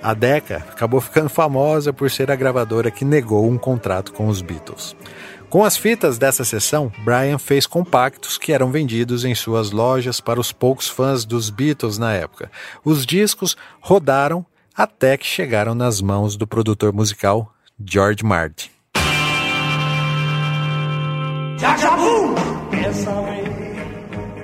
[0.00, 4.40] A Decca acabou ficando famosa por ser a gravadora que negou um contrato com os
[4.40, 4.94] Beatles.
[5.50, 10.38] Com as fitas dessa sessão, Brian fez compactos que eram vendidos em suas lojas para
[10.38, 12.48] os poucos fãs dos Beatles na época.
[12.84, 18.70] Os discos rodaram até que chegaram nas mãos do produtor musical George Martin.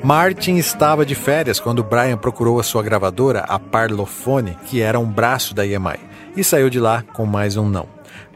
[0.03, 5.07] Martin estava de férias quando Brian procurou a sua gravadora, a Parlophone, que era um
[5.07, 6.01] braço da EMI,
[6.37, 7.87] e saiu de lá com mais um não.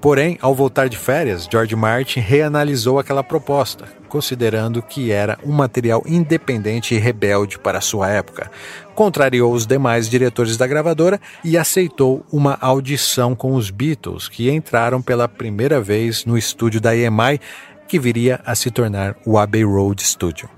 [0.00, 6.04] Porém, ao voltar de férias, George Martin reanalisou aquela proposta, considerando que era um material
[6.06, 8.48] independente e rebelde para sua época.
[8.94, 15.02] Contrariou os demais diretores da gravadora e aceitou uma audição com os Beatles, que entraram
[15.02, 17.40] pela primeira vez no estúdio da EMI,
[17.88, 20.48] que viria a se tornar o Abbey Road Studio.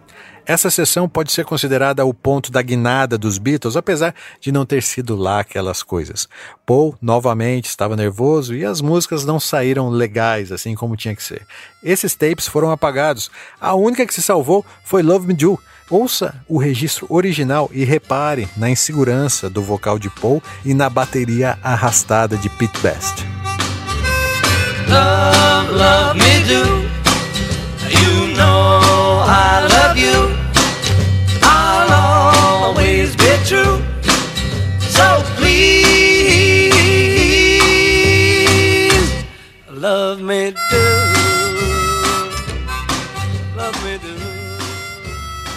[0.45, 4.81] Essa sessão pode ser considerada o ponto da guinada dos Beatles, apesar de não ter
[4.81, 6.29] sido lá aquelas coisas.
[6.65, 11.45] Paul novamente estava nervoso e as músicas não saíram legais assim como tinha que ser.
[11.83, 13.29] Esses tapes foram apagados.
[13.61, 15.59] A única que se salvou foi Love Me Do.
[15.89, 21.57] Ouça o registro original e repare na insegurança do vocal de Paul e na bateria
[21.63, 23.25] arrastada de Pete Best.
[24.89, 26.87] Love, love me do.
[27.89, 30.29] You know I love you.
[31.43, 31.93] I'll
[32.65, 33.81] always be true.
[34.91, 36.67] So please,
[39.71, 41.06] love me do.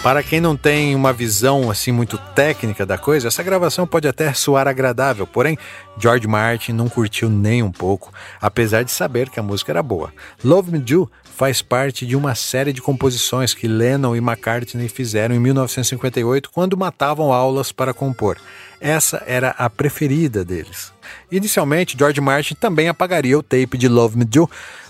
[0.02, 4.32] Para quem não tem uma visão assim muito técnica da coisa, essa gravação pode até
[4.32, 5.58] soar agradável, porém
[5.98, 10.10] George Martin não curtiu nem um pouco, apesar de saber que a música era boa.
[10.42, 15.34] Love Me Do faz parte de uma série de composições que Lennon e McCartney fizeram
[15.34, 18.38] em 1958 quando matavam aulas para compor.
[18.80, 20.94] Essa era a preferida deles.
[21.30, 24.48] Inicialmente, George Martin também apagaria o tape de Love Me Do,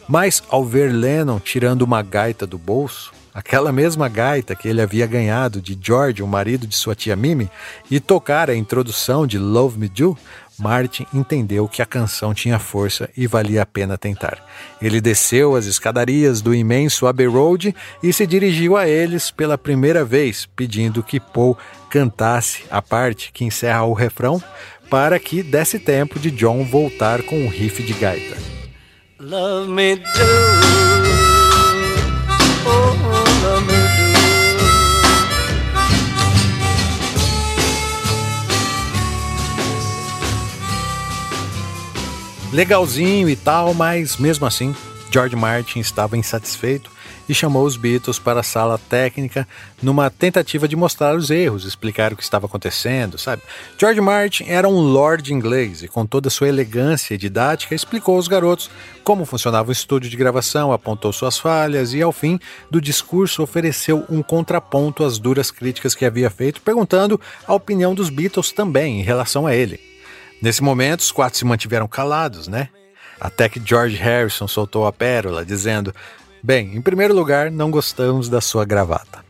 [0.09, 5.07] mas ao ver Lennon tirando uma gaita do bolso, aquela mesma gaita que ele havia
[5.07, 7.51] ganhado de George, o marido de sua tia Mimi,
[7.91, 10.17] e tocar a introdução de Love Me Do,
[10.61, 14.45] Martin entendeu que a canção tinha força e valia a pena tentar.
[14.81, 20.05] Ele desceu as escadarias do imenso Abbey Road e se dirigiu a eles pela primeira
[20.05, 21.57] vez, pedindo que Paul
[21.89, 24.43] cantasse a parte que encerra o refrão
[24.91, 28.37] para que desse tempo de John voltar com um riff de gaita.
[29.19, 31.30] Love me do.
[42.53, 44.75] Legalzinho e tal, mas mesmo assim,
[45.13, 46.91] George Martin estava insatisfeito
[47.29, 49.47] e chamou os Beatles para a sala técnica
[49.81, 53.43] numa tentativa de mostrar os erros, explicar o que estava acontecendo, sabe?
[53.79, 58.27] George Martin era um lord inglês e com toda sua elegância e didática explicou aos
[58.27, 58.69] garotos
[59.05, 62.37] como funcionava o estúdio de gravação, apontou suas falhas e ao fim
[62.69, 68.11] do discurso ofereceu um contraponto às duras críticas que havia feito, perguntando a opinião dos
[68.11, 69.90] Beatles também em relação a ele.
[70.41, 72.69] Nesse momento, os quatro se mantiveram calados, né?
[73.21, 75.95] Até que George Harrison soltou a pérola, dizendo:
[76.43, 79.21] Bem, em primeiro lugar, não gostamos da sua gravata.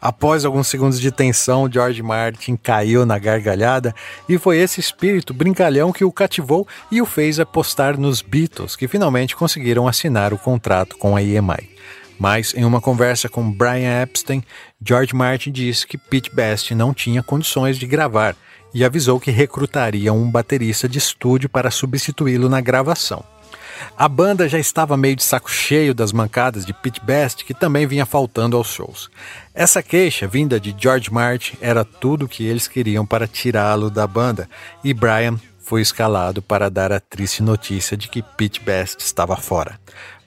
[0.00, 3.94] Após alguns segundos de tensão, George Martin caiu na gargalhada
[4.28, 8.88] e foi esse espírito brincalhão que o cativou e o fez apostar nos Beatles, que
[8.88, 11.70] finalmente conseguiram assinar o contrato com a EMI.
[12.18, 14.42] Mas, em uma conversa com Brian Epstein,
[14.84, 18.36] George Martin disse que Pete Best não tinha condições de gravar
[18.74, 23.24] e avisou que recrutaria um baterista de estúdio para substituí-lo na gravação.
[23.96, 27.86] A banda já estava meio de saco cheio das mancadas de Pete Best, que também
[27.86, 29.10] vinha faltando aos shows.
[29.54, 34.06] Essa queixa, vinda de George Martin, era tudo o que eles queriam para tirá-lo da
[34.06, 34.48] banda,
[34.82, 39.78] e Brian foi escalado para dar a triste notícia de que Pete Best estava fora.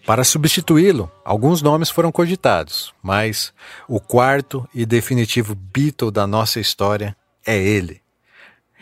[0.05, 3.51] Para substituí-lo, alguns nomes foram cogitados, mas
[3.87, 7.15] o quarto e definitivo Beatle da nossa história
[7.45, 8.01] é ele,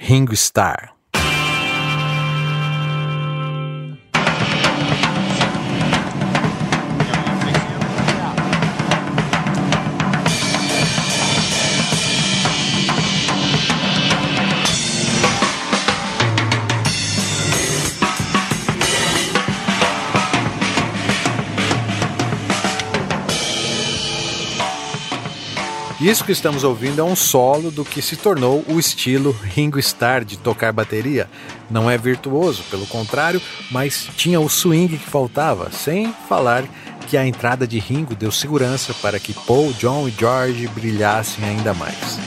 [0.10, 0.91] Ringo Starr.
[26.14, 30.24] Isso que estamos ouvindo é um solo do que se tornou o estilo Ringo Starr
[30.24, 31.28] de tocar bateria.
[31.72, 33.41] Não é virtuoso, pelo contrário,
[33.72, 36.66] mas tinha o swing que faltava, sem falar
[37.07, 41.74] que a entrada de Ringo deu segurança para que Paul, John e George brilhassem ainda
[41.74, 42.20] mais.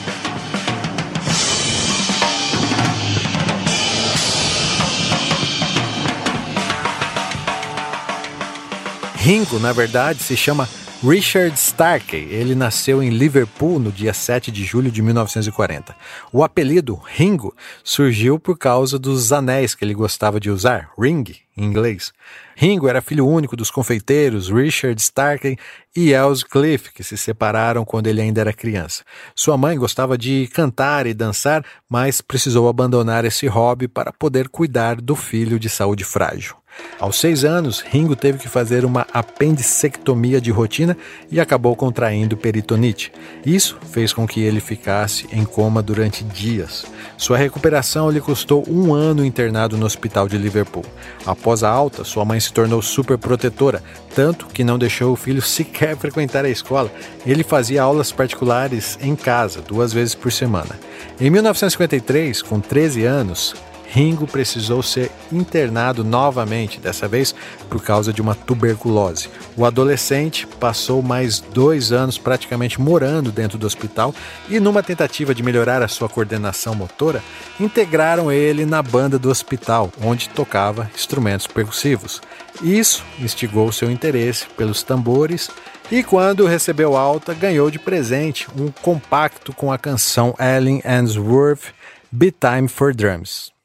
[9.15, 10.67] Ringo, na verdade, se chama
[11.03, 15.95] Richard Starkey, ele nasceu em Liverpool no dia 7 de julho de 1940.
[16.33, 21.23] O apelido Ringo surgiu por causa dos anéis que ele gostava de usar, ring
[21.55, 22.11] em inglês.
[22.55, 25.55] Ringo era filho único dos confeiteiros Richard Starkey
[25.95, 29.03] e Elsie Cliff, que se separaram quando ele ainda era criança.
[29.35, 34.99] Sua mãe gostava de cantar e dançar, mas precisou abandonar esse hobby para poder cuidar
[34.99, 36.55] do filho de saúde frágil.
[36.99, 40.97] Aos seis anos, Ringo teve que fazer uma apendicectomia de rotina
[41.31, 43.11] e acabou contraindo peritonite.
[43.45, 46.85] Isso fez com que ele ficasse em coma durante dias.
[47.15, 50.83] Sua recuperação lhe custou um ano internado no hospital de Liverpool.
[51.25, 53.83] Após a alta, sua mãe se tornou super protetora,
[54.15, 56.91] tanto que não deixou o filho sequer frequentar a escola.
[57.25, 60.79] Ele fazia aulas particulares em casa, duas vezes por semana.
[61.19, 63.55] Em 1953, com 13 anos,
[63.89, 67.33] Ringo precisou ser internado novamente, dessa vez
[67.69, 69.29] por causa de uma tuberculose.
[69.55, 74.13] O adolescente passou mais dois anos praticamente morando dentro do hospital
[74.49, 77.23] e, numa tentativa de melhorar a sua coordenação motora,
[77.59, 82.21] integraram ele na banda do hospital, onde tocava instrumentos percussivos.
[82.61, 85.49] Isso instigou seu interesse pelos tambores
[85.91, 91.73] e, quando recebeu alta, ganhou de presente um compacto com a canção Ellen Answorth,
[92.11, 93.56] Be Time for Drums.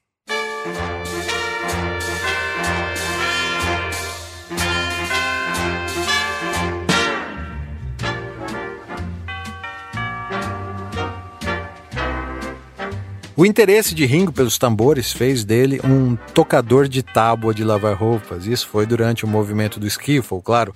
[13.43, 18.47] O interesse de Ringo pelos tambores fez dele um tocador de tábua de lavar roupas.
[18.47, 20.73] Isso foi durante o movimento do skiffle, claro.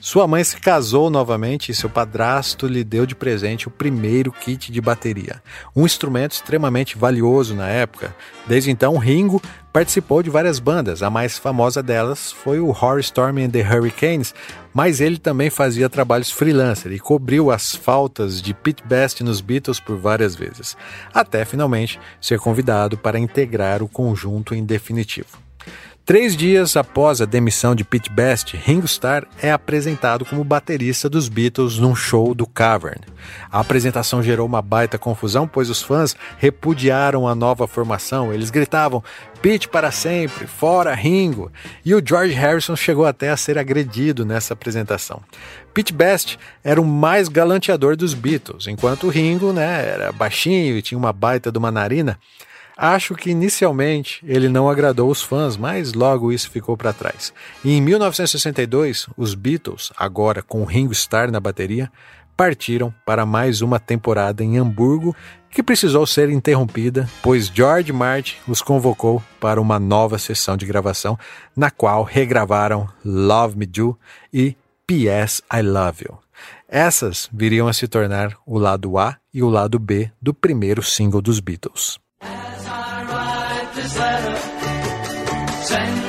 [0.00, 4.70] Sua mãe se casou novamente e seu padrasto lhe deu de presente o primeiro kit
[4.70, 5.42] de bateria,
[5.74, 8.14] um instrumento extremamente valioso na época.
[8.46, 9.42] Desde então, Ringo
[9.72, 14.32] participou de várias bandas, a mais famosa delas foi o Horror Storm and the Hurricanes,
[14.72, 19.80] mas ele também fazia trabalhos freelancer e cobriu as faltas de Pete Best nos Beatles
[19.80, 20.76] por várias vezes,
[21.12, 25.48] até finalmente ser convidado para integrar o conjunto em definitivo.
[26.08, 31.28] Três dias após a demissão de Pete Best, Ringo Starr é apresentado como baterista dos
[31.28, 33.02] Beatles num show do Cavern.
[33.52, 38.32] A apresentação gerou uma baita confusão, pois os fãs repudiaram a nova formação.
[38.32, 39.04] Eles gritavam
[39.42, 41.52] Pete para sempre, fora Ringo.
[41.84, 45.20] E o George Harrison chegou até a ser agredido nessa apresentação.
[45.74, 50.96] Pete Best era o mais galanteador dos Beatles, enquanto Ringo né, era baixinho e tinha
[50.96, 52.18] uma baita de uma narina.
[52.80, 57.32] Acho que inicialmente ele não agradou os fãs, mas logo isso ficou para trás.
[57.64, 61.90] E em 1962, os Beatles, agora com Ringo Starr na bateria,
[62.36, 65.12] partiram para mais uma temporada em Hamburgo,
[65.50, 71.18] que precisou ser interrompida, pois George Martin os convocou para uma nova sessão de gravação,
[71.56, 73.98] na qual regravaram Love Me Do
[74.32, 74.54] e
[74.86, 75.42] P.S.
[75.52, 76.18] I Love You.
[76.68, 81.20] Essas viriam a se tornar o lado A e o lado B do primeiro single
[81.20, 81.98] dos Beatles.
[83.78, 84.36] This letter.
[85.70, 86.07] Send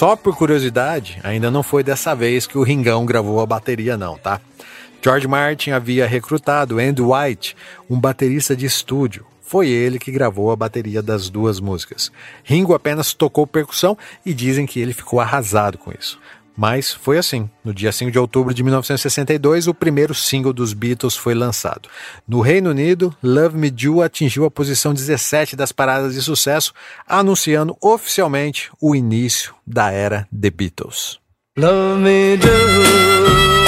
[0.00, 4.16] Só por curiosidade, ainda não foi dessa vez que o Ringão gravou a bateria, não,
[4.16, 4.40] tá?
[5.04, 7.54] George Martin havia recrutado Andy White,
[7.86, 9.26] um baterista de estúdio.
[9.42, 12.10] Foi ele que gravou a bateria das duas músicas.
[12.42, 13.94] Ringo apenas tocou percussão
[14.24, 16.18] e dizem que ele ficou arrasado com isso.
[16.60, 17.48] Mas foi assim.
[17.64, 21.88] No dia 5 de outubro de 1962, o primeiro single dos Beatles foi lançado.
[22.28, 26.74] No Reino Unido, Love Me Do atingiu a posição 17 das paradas de sucesso,
[27.08, 31.18] anunciando oficialmente o início da era The Beatles.
[31.56, 33.59] Love me do.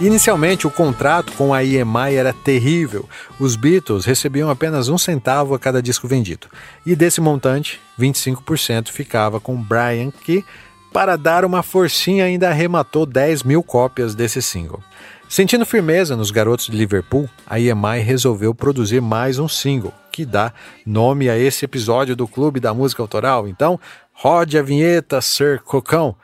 [0.00, 3.08] Inicialmente, o contrato com a EMI era terrível.
[3.40, 6.46] Os Beatles recebiam apenas um centavo a cada disco vendido.
[6.86, 10.44] E desse montante, 25% ficava com Brian, que,
[10.92, 14.80] para dar uma forcinha, ainda arrematou 10 mil cópias desse single.
[15.28, 20.52] Sentindo firmeza nos garotos de Liverpool, a EMI resolveu produzir mais um single, que dá
[20.86, 23.48] nome a esse episódio do Clube da Música Autoral.
[23.48, 23.80] Então,
[24.12, 26.14] rode a vinheta, Sir Cocão,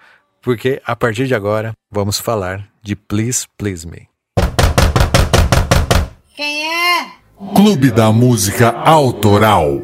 [0.45, 4.09] porque a partir de agora vamos falar de Please Please Me.
[6.37, 7.07] Quem é?
[7.57, 9.83] Clube da Música Autoral.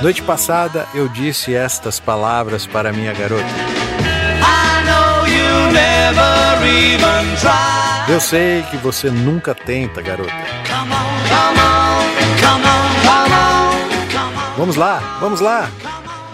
[0.00, 3.79] Noite passada eu disse estas palavras para minha garota.
[8.08, 10.32] Eu sei que você nunca tenta, garota.
[14.56, 15.70] Vamos lá, vamos lá.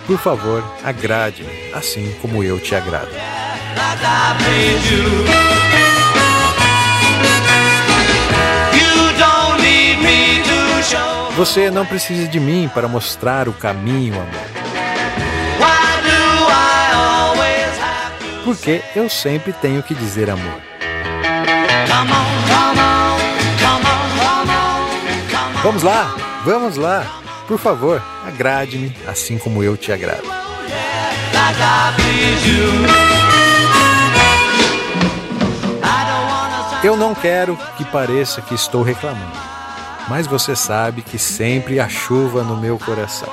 [0.06, 3.10] Por favor, agrade-me, assim como eu te agrado.
[11.36, 14.55] Você não precisa de mim para mostrar o caminho, amor.
[18.46, 20.60] Porque eu sempre tenho que dizer amor.
[25.64, 27.04] Vamos lá, vamos lá.
[27.48, 30.22] Por favor, agrade-me, assim como eu te agrado.
[36.84, 39.36] Eu não quero que pareça que estou reclamando,
[40.08, 43.28] mas você sabe que sempre há chuva no meu coração.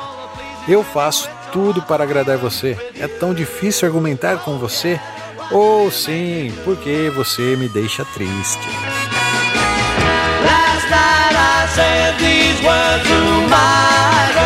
[0.68, 2.76] Eu faço tudo para agradar você.
[2.99, 4.99] É tão difícil argumentar com você?
[5.51, 8.68] Ou sim, porque você me deixa triste.
[10.43, 14.43] Last night I said these words to my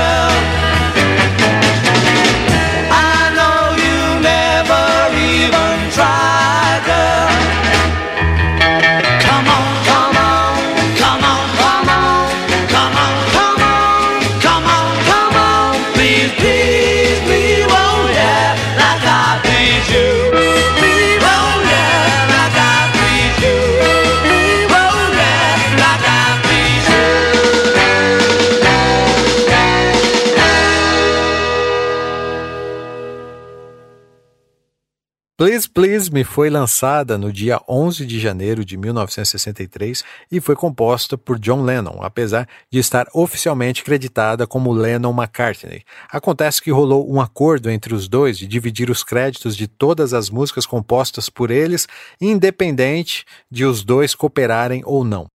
[35.47, 41.17] Please Please Me foi lançada no dia 11 de janeiro de 1963 e foi composta
[41.17, 45.83] por John Lennon, apesar de estar oficialmente creditada como Lennon-McCartney.
[46.11, 50.29] Acontece que rolou um acordo entre os dois de dividir os créditos de todas as
[50.29, 51.87] músicas compostas por eles,
[52.19, 55.27] independente de os dois cooperarem ou não.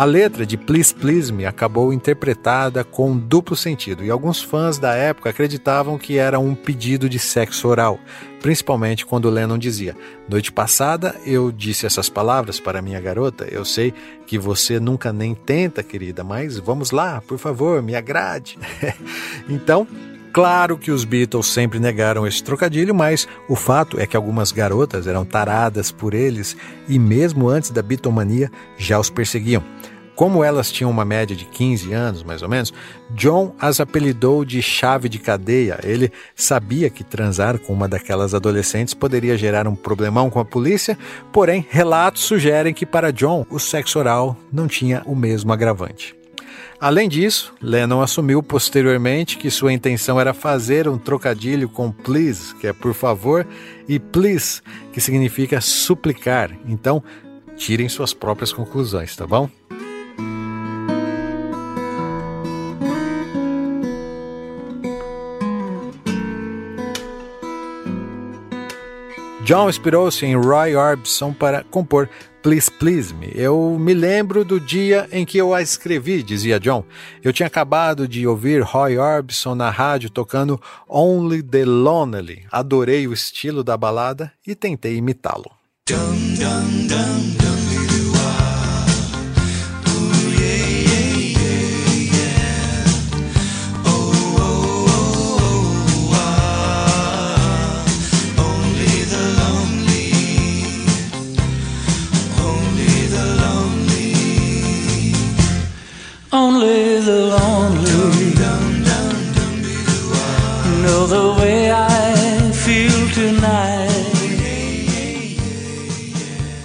[0.00, 4.94] A letra de Please Please Me acabou interpretada com duplo sentido e alguns fãs da
[4.94, 8.00] época acreditavam que era um pedido de sexo oral,
[8.40, 9.94] principalmente quando Lennon dizia:
[10.26, 13.46] Noite passada eu disse essas palavras para minha garota.
[13.50, 13.92] Eu sei
[14.26, 18.58] que você nunca nem tenta, querida, mas vamos lá, por favor, me agrade.
[19.50, 19.86] então,
[20.32, 25.08] Claro que os Beatles sempre negaram esse trocadilho, mas o fato é que algumas garotas
[25.08, 26.56] eram taradas por eles
[26.88, 28.48] e, mesmo antes da bitomania,
[28.78, 29.64] já os perseguiam.
[30.20, 32.74] Como elas tinham uma média de 15 anos, mais ou menos,
[33.12, 35.80] John as apelidou de chave de cadeia.
[35.82, 40.98] Ele sabia que transar com uma daquelas adolescentes poderia gerar um problemão com a polícia,
[41.32, 46.14] porém, relatos sugerem que para John o sexo oral não tinha o mesmo agravante.
[46.78, 52.66] Além disso, Lennon assumiu posteriormente que sua intenção era fazer um trocadilho com please, que
[52.66, 53.46] é por favor,
[53.88, 54.60] e please,
[54.92, 56.50] que significa suplicar.
[56.66, 57.02] Então,
[57.56, 59.48] tirem suas próprias conclusões, tá bom?
[69.50, 72.08] John inspirou-se em Roy Orbison para compor
[72.40, 73.32] Please Please Me.
[73.34, 76.84] Eu me lembro do dia em que eu a escrevi, dizia John.
[77.20, 82.46] Eu tinha acabado de ouvir Roy Orbison na rádio tocando Only the Lonely.
[82.52, 85.50] Adorei o estilo da balada e tentei imitá-lo.
[85.90, 87.49] Only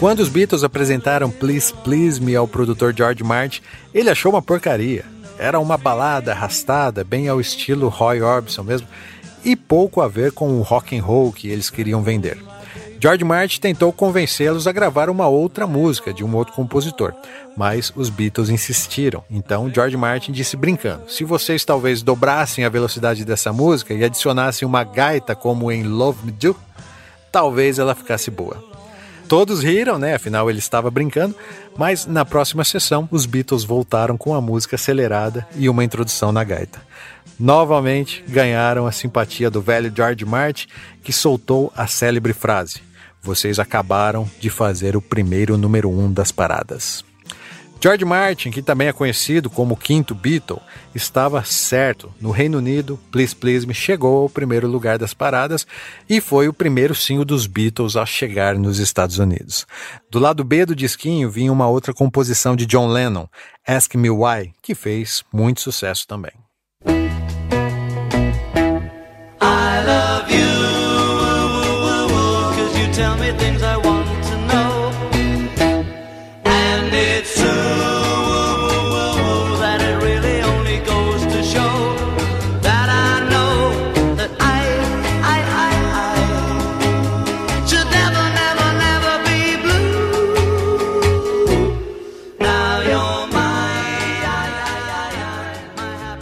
[0.05, 5.03] Quando os Beatles apresentaram Please Please Me ao produtor George Martin, ele achou uma porcaria.
[5.39, 8.87] Era uma balada arrastada, bem ao estilo Roy Orbison mesmo,
[9.43, 12.37] e pouco a ver com o rock and roll que eles queriam vender.
[12.99, 17.11] George Martin tentou convencê-los a gravar uma outra música de um outro compositor,
[17.57, 19.23] mas os Beatles insistiram.
[19.27, 24.67] Então George Martin disse brincando: se vocês talvez dobrassem a velocidade dessa música e adicionassem
[24.67, 26.55] uma gaita como em Love Me Do,
[27.31, 28.74] talvez ela ficasse boa.
[29.27, 30.15] Todos riram, né?
[30.15, 31.35] Afinal ele estava brincando,
[31.75, 36.43] mas na próxima sessão os Beatles voltaram com a música acelerada e uma introdução na
[36.43, 36.81] gaita.
[37.39, 40.67] Novamente ganharam a simpatia do velho George Martin,
[41.03, 42.81] que soltou a célebre frase:
[43.21, 47.03] Vocês acabaram de fazer o primeiro número um das paradas.
[47.81, 50.61] George Martin, que também é conhecido como o quinto Beatle,
[50.93, 52.11] estava certo.
[52.19, 55.67] No Reino Unido, Please Please Me chegou ao primeiro lugar das paradas
[56.09, 59.67] e foi o primeiro single dos Beatles a chegar nos Estados Unidos.
[60.09, 63.27] Do lado B do disquinho vinha uma outra composição de John Lennon,
[63.67, 66.31] Ask Me Why, que fez muito sucesso também.
[69.41, 70.54] I love you,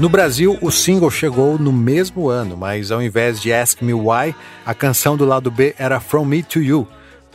[0.04, 4.36] No Brasil, o single chegou no mesmo ano, mas ao invés de Ask Me Why,
[4.66, 6.86] a canção do lado B era From Me to You.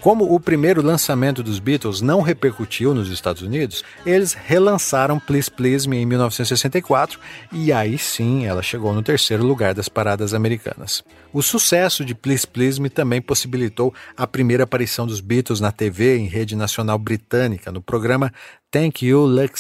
[0.03, 5.89] Como o primeiro lançamento dos Beatles não repercutiu nos Estados Unidos, eles relançaram Please Please
[5.89, 7.19] Me em 1964
[7.51, 11.03] e aí sim ela chegou no terceiro lugar das paradas americanas.
[11.33, 16.19] O sucesso de Please Please Me também possibilitou a primeira aparição dos Beatles na TV
[16.19, 18.31] em rede nacional britânica no programa
[18.71, 19.59] Thank You Lucky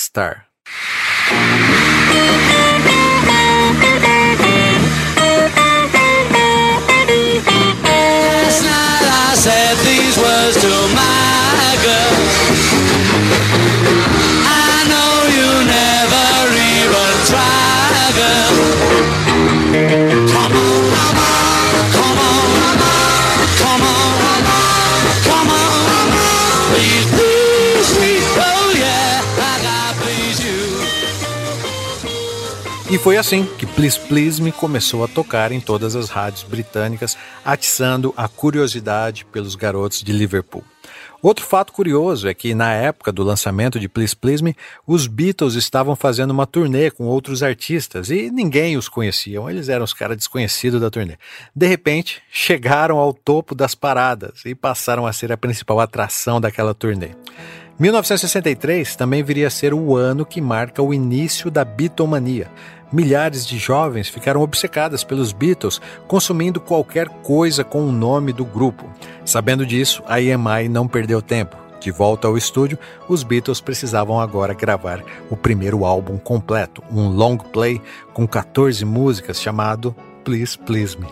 [10.09, 12.17] these words to my girl.
[33.09, 38.12] Foi assim que Please Please Me começou a tocar em todas as rádios britânicas, atiçando
[38.14, 40.62] a curiosidade pelos garotos de Liverpool.
[41.22, 44.54] Outro fato curioso é que, na época do lançamento de Please Please Me,
[44.86, 49.86] os Beatles estavam fazendo uma turnê com outros artistas e ninguém os conhecia, eles eram
[49.86, 51.16] os caras desconhecidos da turnê.
[51.56, 56.74] De repente, chegaram ao topo das paradas e passaram a ser a principal atração daquela
[56.74, 57.12] turnê.
[57.78, 62.50] 1963 também viria a ser o ano que marca o início da Beatlemania.
[62.91, 68.91] Milhares de jovens ficaram obcecadas pelos Beatles, consumindo qualquer coisa com o nome do grupo.
[69.24, 71.57] Sabendo disso, a EMI não perdeu tempo.
[71.80, 72.78] De volta ao estúdio,
[73.09, 77.80] os Beatles precisavam agora gravar o primeiro álbum completo, um long play
[78.12, 81.07] com 14 músicas chamado Please Please Me.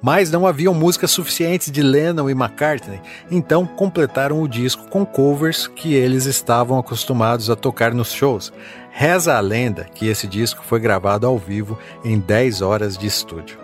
[0.00, 5.66] Mas não haviam músicas suficientes de Lennon e McCartney, então completaram o disco com covers
[5.66, 8.52] que eles estavam acostumados a tocar nos shows.
[8.92, 13.58] Reza a lenda que esse disco foi gravado ao vivo em 10 horas de estúdio.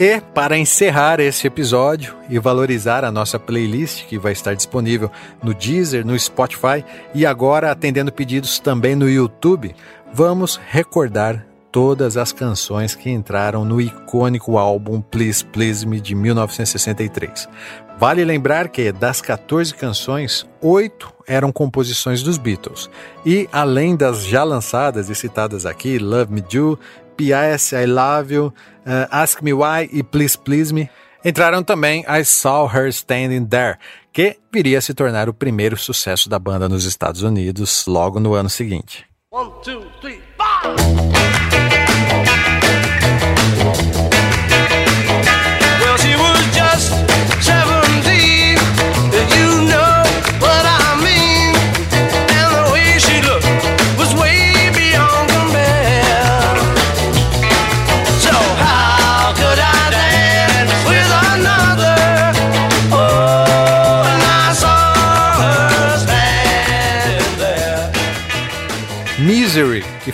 [0.00, 5.10] E, para encerrar esse episódio e valorizar a nossa playlist, que vai estar disponível
[5.42, 9.74] no Deezer, no Spotify e agora atendendo pedidos também no YouTube,
[10.12, 11.44] vamos recordar
[11.78, 17.48] todas as canções que entraram no icônico álbum Please Please Me de 1963.
[17.96, 22.90] Vale lembrar que, das 14 canções, oito eram composições dos Beatles.
[23.24, 26.76] E, além das já lançadas e citadas aqui, Love Me Do,
[27.16, 27.76] P.S.
[27.76, 30.90] I Love You, uh, Ask Me Why e Please Please Me,
[31.24, 33.78] entraram também I Saw Her Standing There,
[34.12, 38.34] que viria a se tornar o primeiro sucesso da banda nos Estados Unidos logo no
[38.34, 39.06] ano seguinte.
[39.30, 40.20] One, two, three,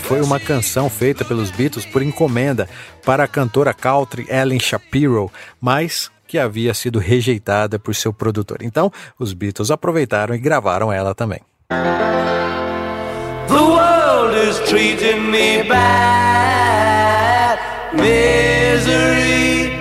[0.04, 2.68] foi uma canção feita pelos Beatles por encomenda
[3.04, 8.58] para a cantora country Ellen Shapiro, mas que havia sido rejeitada por seu produtor.
[8.60, 11.40] Então, os Beatles aproveitaram e gravaram ela também.
[11.70, 17.58] The world is treating me bad.
[17.94, 19.72] Misery.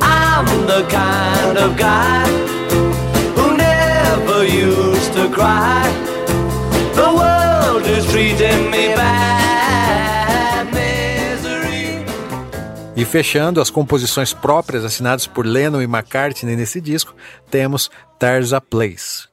[0.00, 2.28] I'm the kind of guy
[3.34, 6.03] who never used to cry.
[12.96, 17.14] E fechando as composições próprias assinadas por Lennon e McCartney nesse disco,
[17.50, 19.28] temos There's a Place.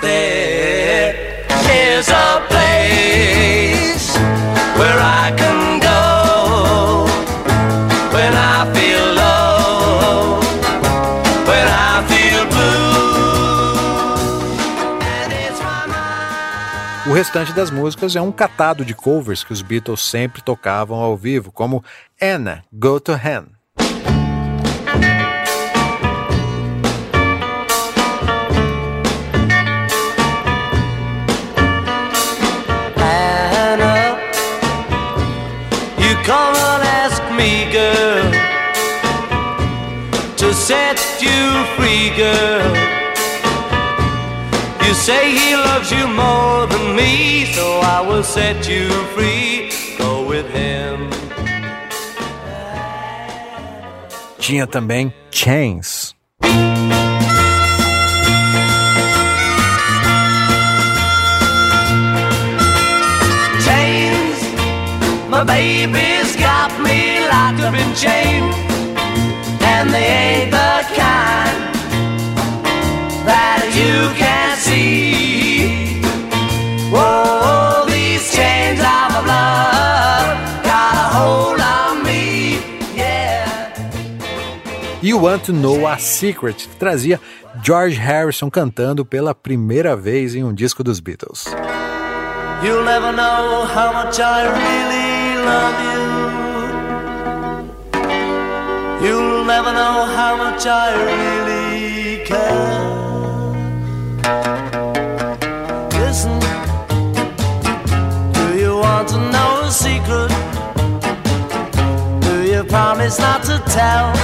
[0.00, 1.14] There
[1.70, 4.18] is a place
[4.76, 5.13] where I
[17.14, 21.52] restante das músicas é um catado de covers que os Beatles sempre tocavam ao vivo,
[21.52, 21.84] como
[22.20, 23.44] Anna, Go to Hen.
[32.96, 33.82] And
[36.82, 38.32] ask me, girl,
[40.36, 42.63] to set you free, girl.
[44.94, 49.72] You say he loves you more than me, so I will set you free.
[49.98, 51.10] Go with him.
[54.38, 56.14] Tinha também Chains.
[63.66, 64.38] Chains,
[65.28, 68.54] my baby's got me locked up in chains,
[69.60, 71.58] and they ain't the kind
[73.26, 74.23] that you can
[74.64, 76.00] see.
[76.90, 82.58] Whoa, these chains of love got a hold on me,
[82.96, 83.74] yeah.
[85.02, 87.20] You Want to Know a Secret, trazia
[87.62, 91.46] George Harrison cantando pela primeira vez em um disco dos Beatles.
[92.62, 96.04] You'll never know how much I really love you.
[99.06, 102.83] You'll never know how much I really care.
[109.74, 110.30] Secret?
[112.20, 114.14] Do you promise not to tell?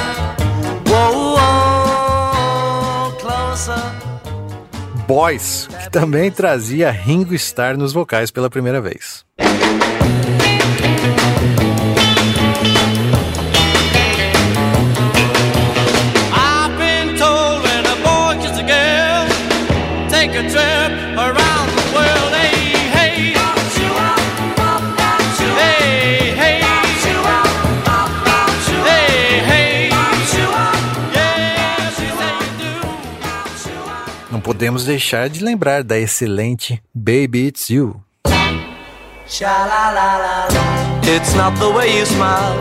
[0.86, 3.82] Whoa, whoa, closer.
[5.08, 9.24] Boys, que também trazia Ringo Starr nos vocais pela primeira vez.
[16.32, 19.28] I've been told when a boy a girl,
[20.08, 20.69] take a trip
[34.50, 38.02] podemos deixar de lembrar da excelente Baby It's You.
[41.06, 42.58] It's not the way you smile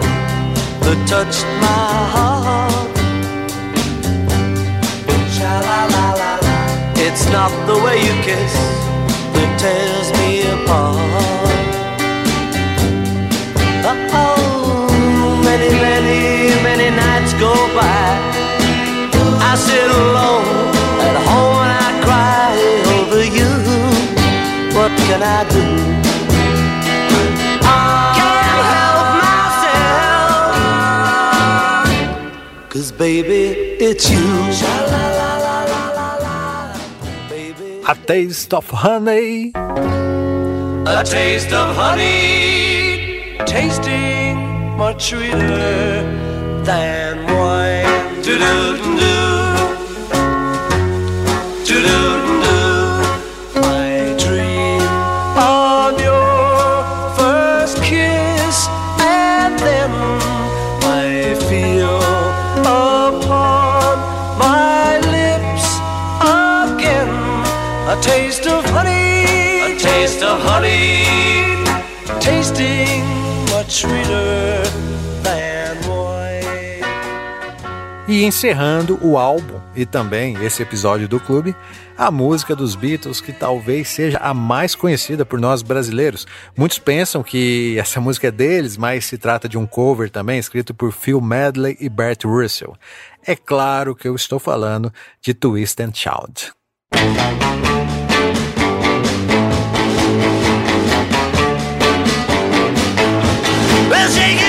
[0.82, 2.74] that touched my heart.
[6.98, 8.54] It's not the way you kiss
[9.34, 11.00] that tears me apart.
[14.14, 17.68] Oh, many, many, many nights go
[25.20, 25.63] can I do?
[28.20, 29.07] Can't help
[32.55, 32.70] myself.
[32.70, 33.43] Cause baby,
[33.80, 34.26] it's you.
[37.88, 39.51] A Taste of Honey.
[39.55, 44.38] a taste of honey, tasting
[44.78, 46.03] much sweeter
[46.63, 48.22] than wine.
[48.24, 49.13] Do do do do
[51.65, 52.18] do do.
[78.20, 81.55] E encerrando o álbum e também esse episódio do clube,
[81.97, 86.28] a música dos Beatles que talvez seja a mais conhecida por nós brasileiros.
[86.53, 90.74] Muitos pensam que essa música é deles, mas se trata de um cover também escrito
[90.74, 92.76] por Phil Medley e Bert Russell.
[93.26, 94.91] É claro que eu estou falando
[95.22, 96.51] de Twist and Shout.
[104.22, 104.49] It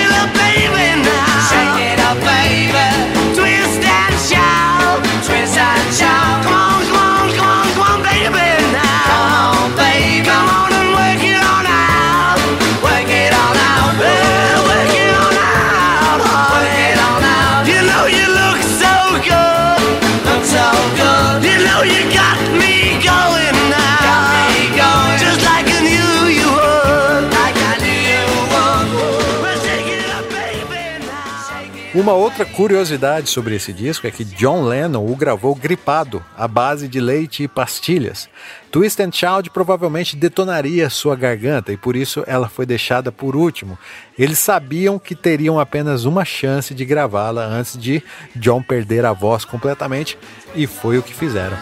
[32.00, 36.88] Uma outra curiosidade sobre esse disco é que John Lennon o gravou gripado, à base
[36.88, 38.26] de leite e pastilhas.
[38.72, 43.78] Twist and Shout provavelmente detonaria sua garganta e por isso ela foi deixada por último.
[44.18, 48.02] Eles sabiam que teriam apenas uma chance de gravá-la antes de
[48.34, 50.16] John perder a voz completamente
[50.54, 51.58] e foi o que fizeram.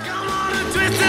[0.72, 1.02] Twist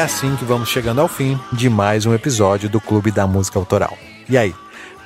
[0.00, 3.58] é assim que vamos chegando ao fim de mais um episódio do Clube da Música
[3.58, 3.98] Autoral.
[4.30, 4.54] E aí,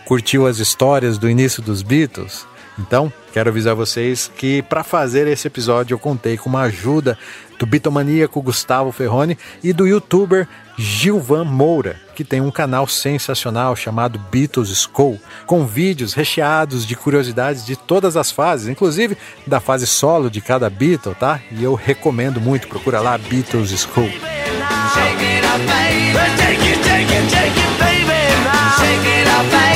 [0.04, 2.46] curtiu as histórias do início dos Beatles?
[2.78, 7.18] Então, quero avisar vocês que para fazer esse episódio eu contei com uma ajuda
[7.58, 10.46] do bitomaníaco Gustavo Ferroni e do youtuber
[10.78, 17.66] Gilvan Moura, que tem um canal sensacional chamado Beatles School, com vídeos recheados de curiosidades
[17.66, 21.40] de todas as fases, inclusive da fase solo de cada Beatle, tá?
[21.50, 24.43] E eu recomendo muito, procura lá Beatles School.
[24.94, 26.14] Shake it up, baby.
[26.38, 28.20] Take it, take it, take it, baby.
[28.46, 28.78] Now.
[28.78, 29.73] Shake it up, baby.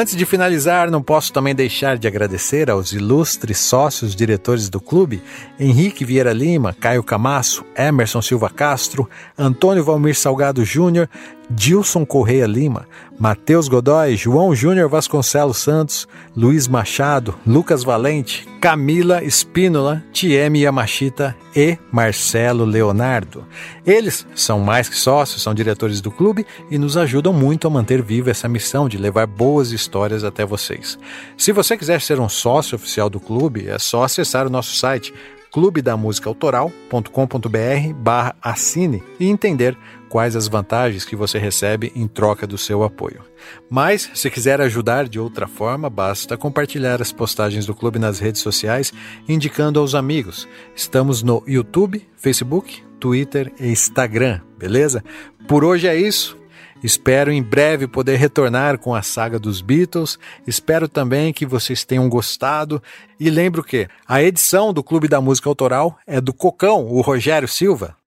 [0.00, 5.22] Antes de finalizar, não posso também deixar de agradecer aos ilustres sócios diretores do clube,
[5.58, 11.06] Henrique Vieira Lima, Caio Camasso, Emerson Silva Castro, Antônio Valmir Salgado Júnior,
[11.50, 12.86] Dilson Correia Lima,
[13.18, 21.76] Matheus Godoy, João Júnior Vasconcelos Santos, Luiz Machado, Lucas Valente, Camila Espínola, Tieme Yamashita e
[21.90, 23.44] Marcelo Leonardo.
[23.84, 28.00] Eles são mais que sócios, são diretores do clube e nos ajudam muito a manter
[28.00, 30.96] viva essa missão de levar boas histórias até vocês.
[31.36, 35.12] Se você quiser ser um sócio oficial do clube, é só acessar o nosso site
[35.52, 39.76] clubedamusicaautoral.com.br barra assine e entender
[40.10, 43.22] quais as vantagens que você recebe em troca do seu apoio.
[43.70, 48.42] Mas, se quiser ajudar de outra forma, basta compartilhar as postagens do clube nas redes
[48.42, 48.92] sociais,
[49.28, 50.48] indicando aos amigos.
[50.74, 55.02] Estamos no YouTube, Facebook, Twitter e Instagram, beleza?
[55.46, 56.36] Por hoje é isso.
[56.82, 60.18] Espero em breve poder retornar com a saga dos Beatles.
[60.46, 62.82] Espero também que vocês tenham gostado.
[63.18, 67.46] E lembro que a edição do Clube da Música Autoral é do Cocão, o Rogério
[67.46, 67.99] Silva.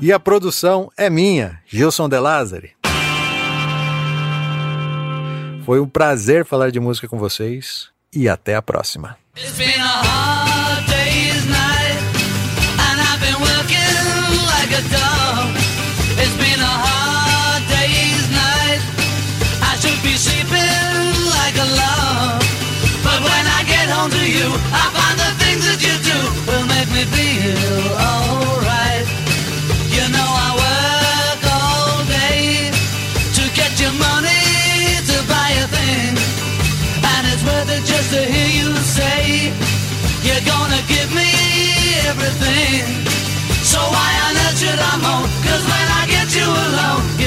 [0.00, 2.70] E a produção é minha, Gilson De Lázari.
[5.64, 9.18] Foi um prazer falar de música com vocês e até a próxima.
[24.38, 24.67] It's
[33.98, 34.42] money
[35.10, 36.14] to buy a thing.
[37.02, 39.52] And it's worth it just to hear you say
[40.26, 41.30] You're gonna give me
[42.10, 42.84] everything
[43.62, 45.26] So why on earth should I moan?
[45.46, 47.17] Cause when I get you alone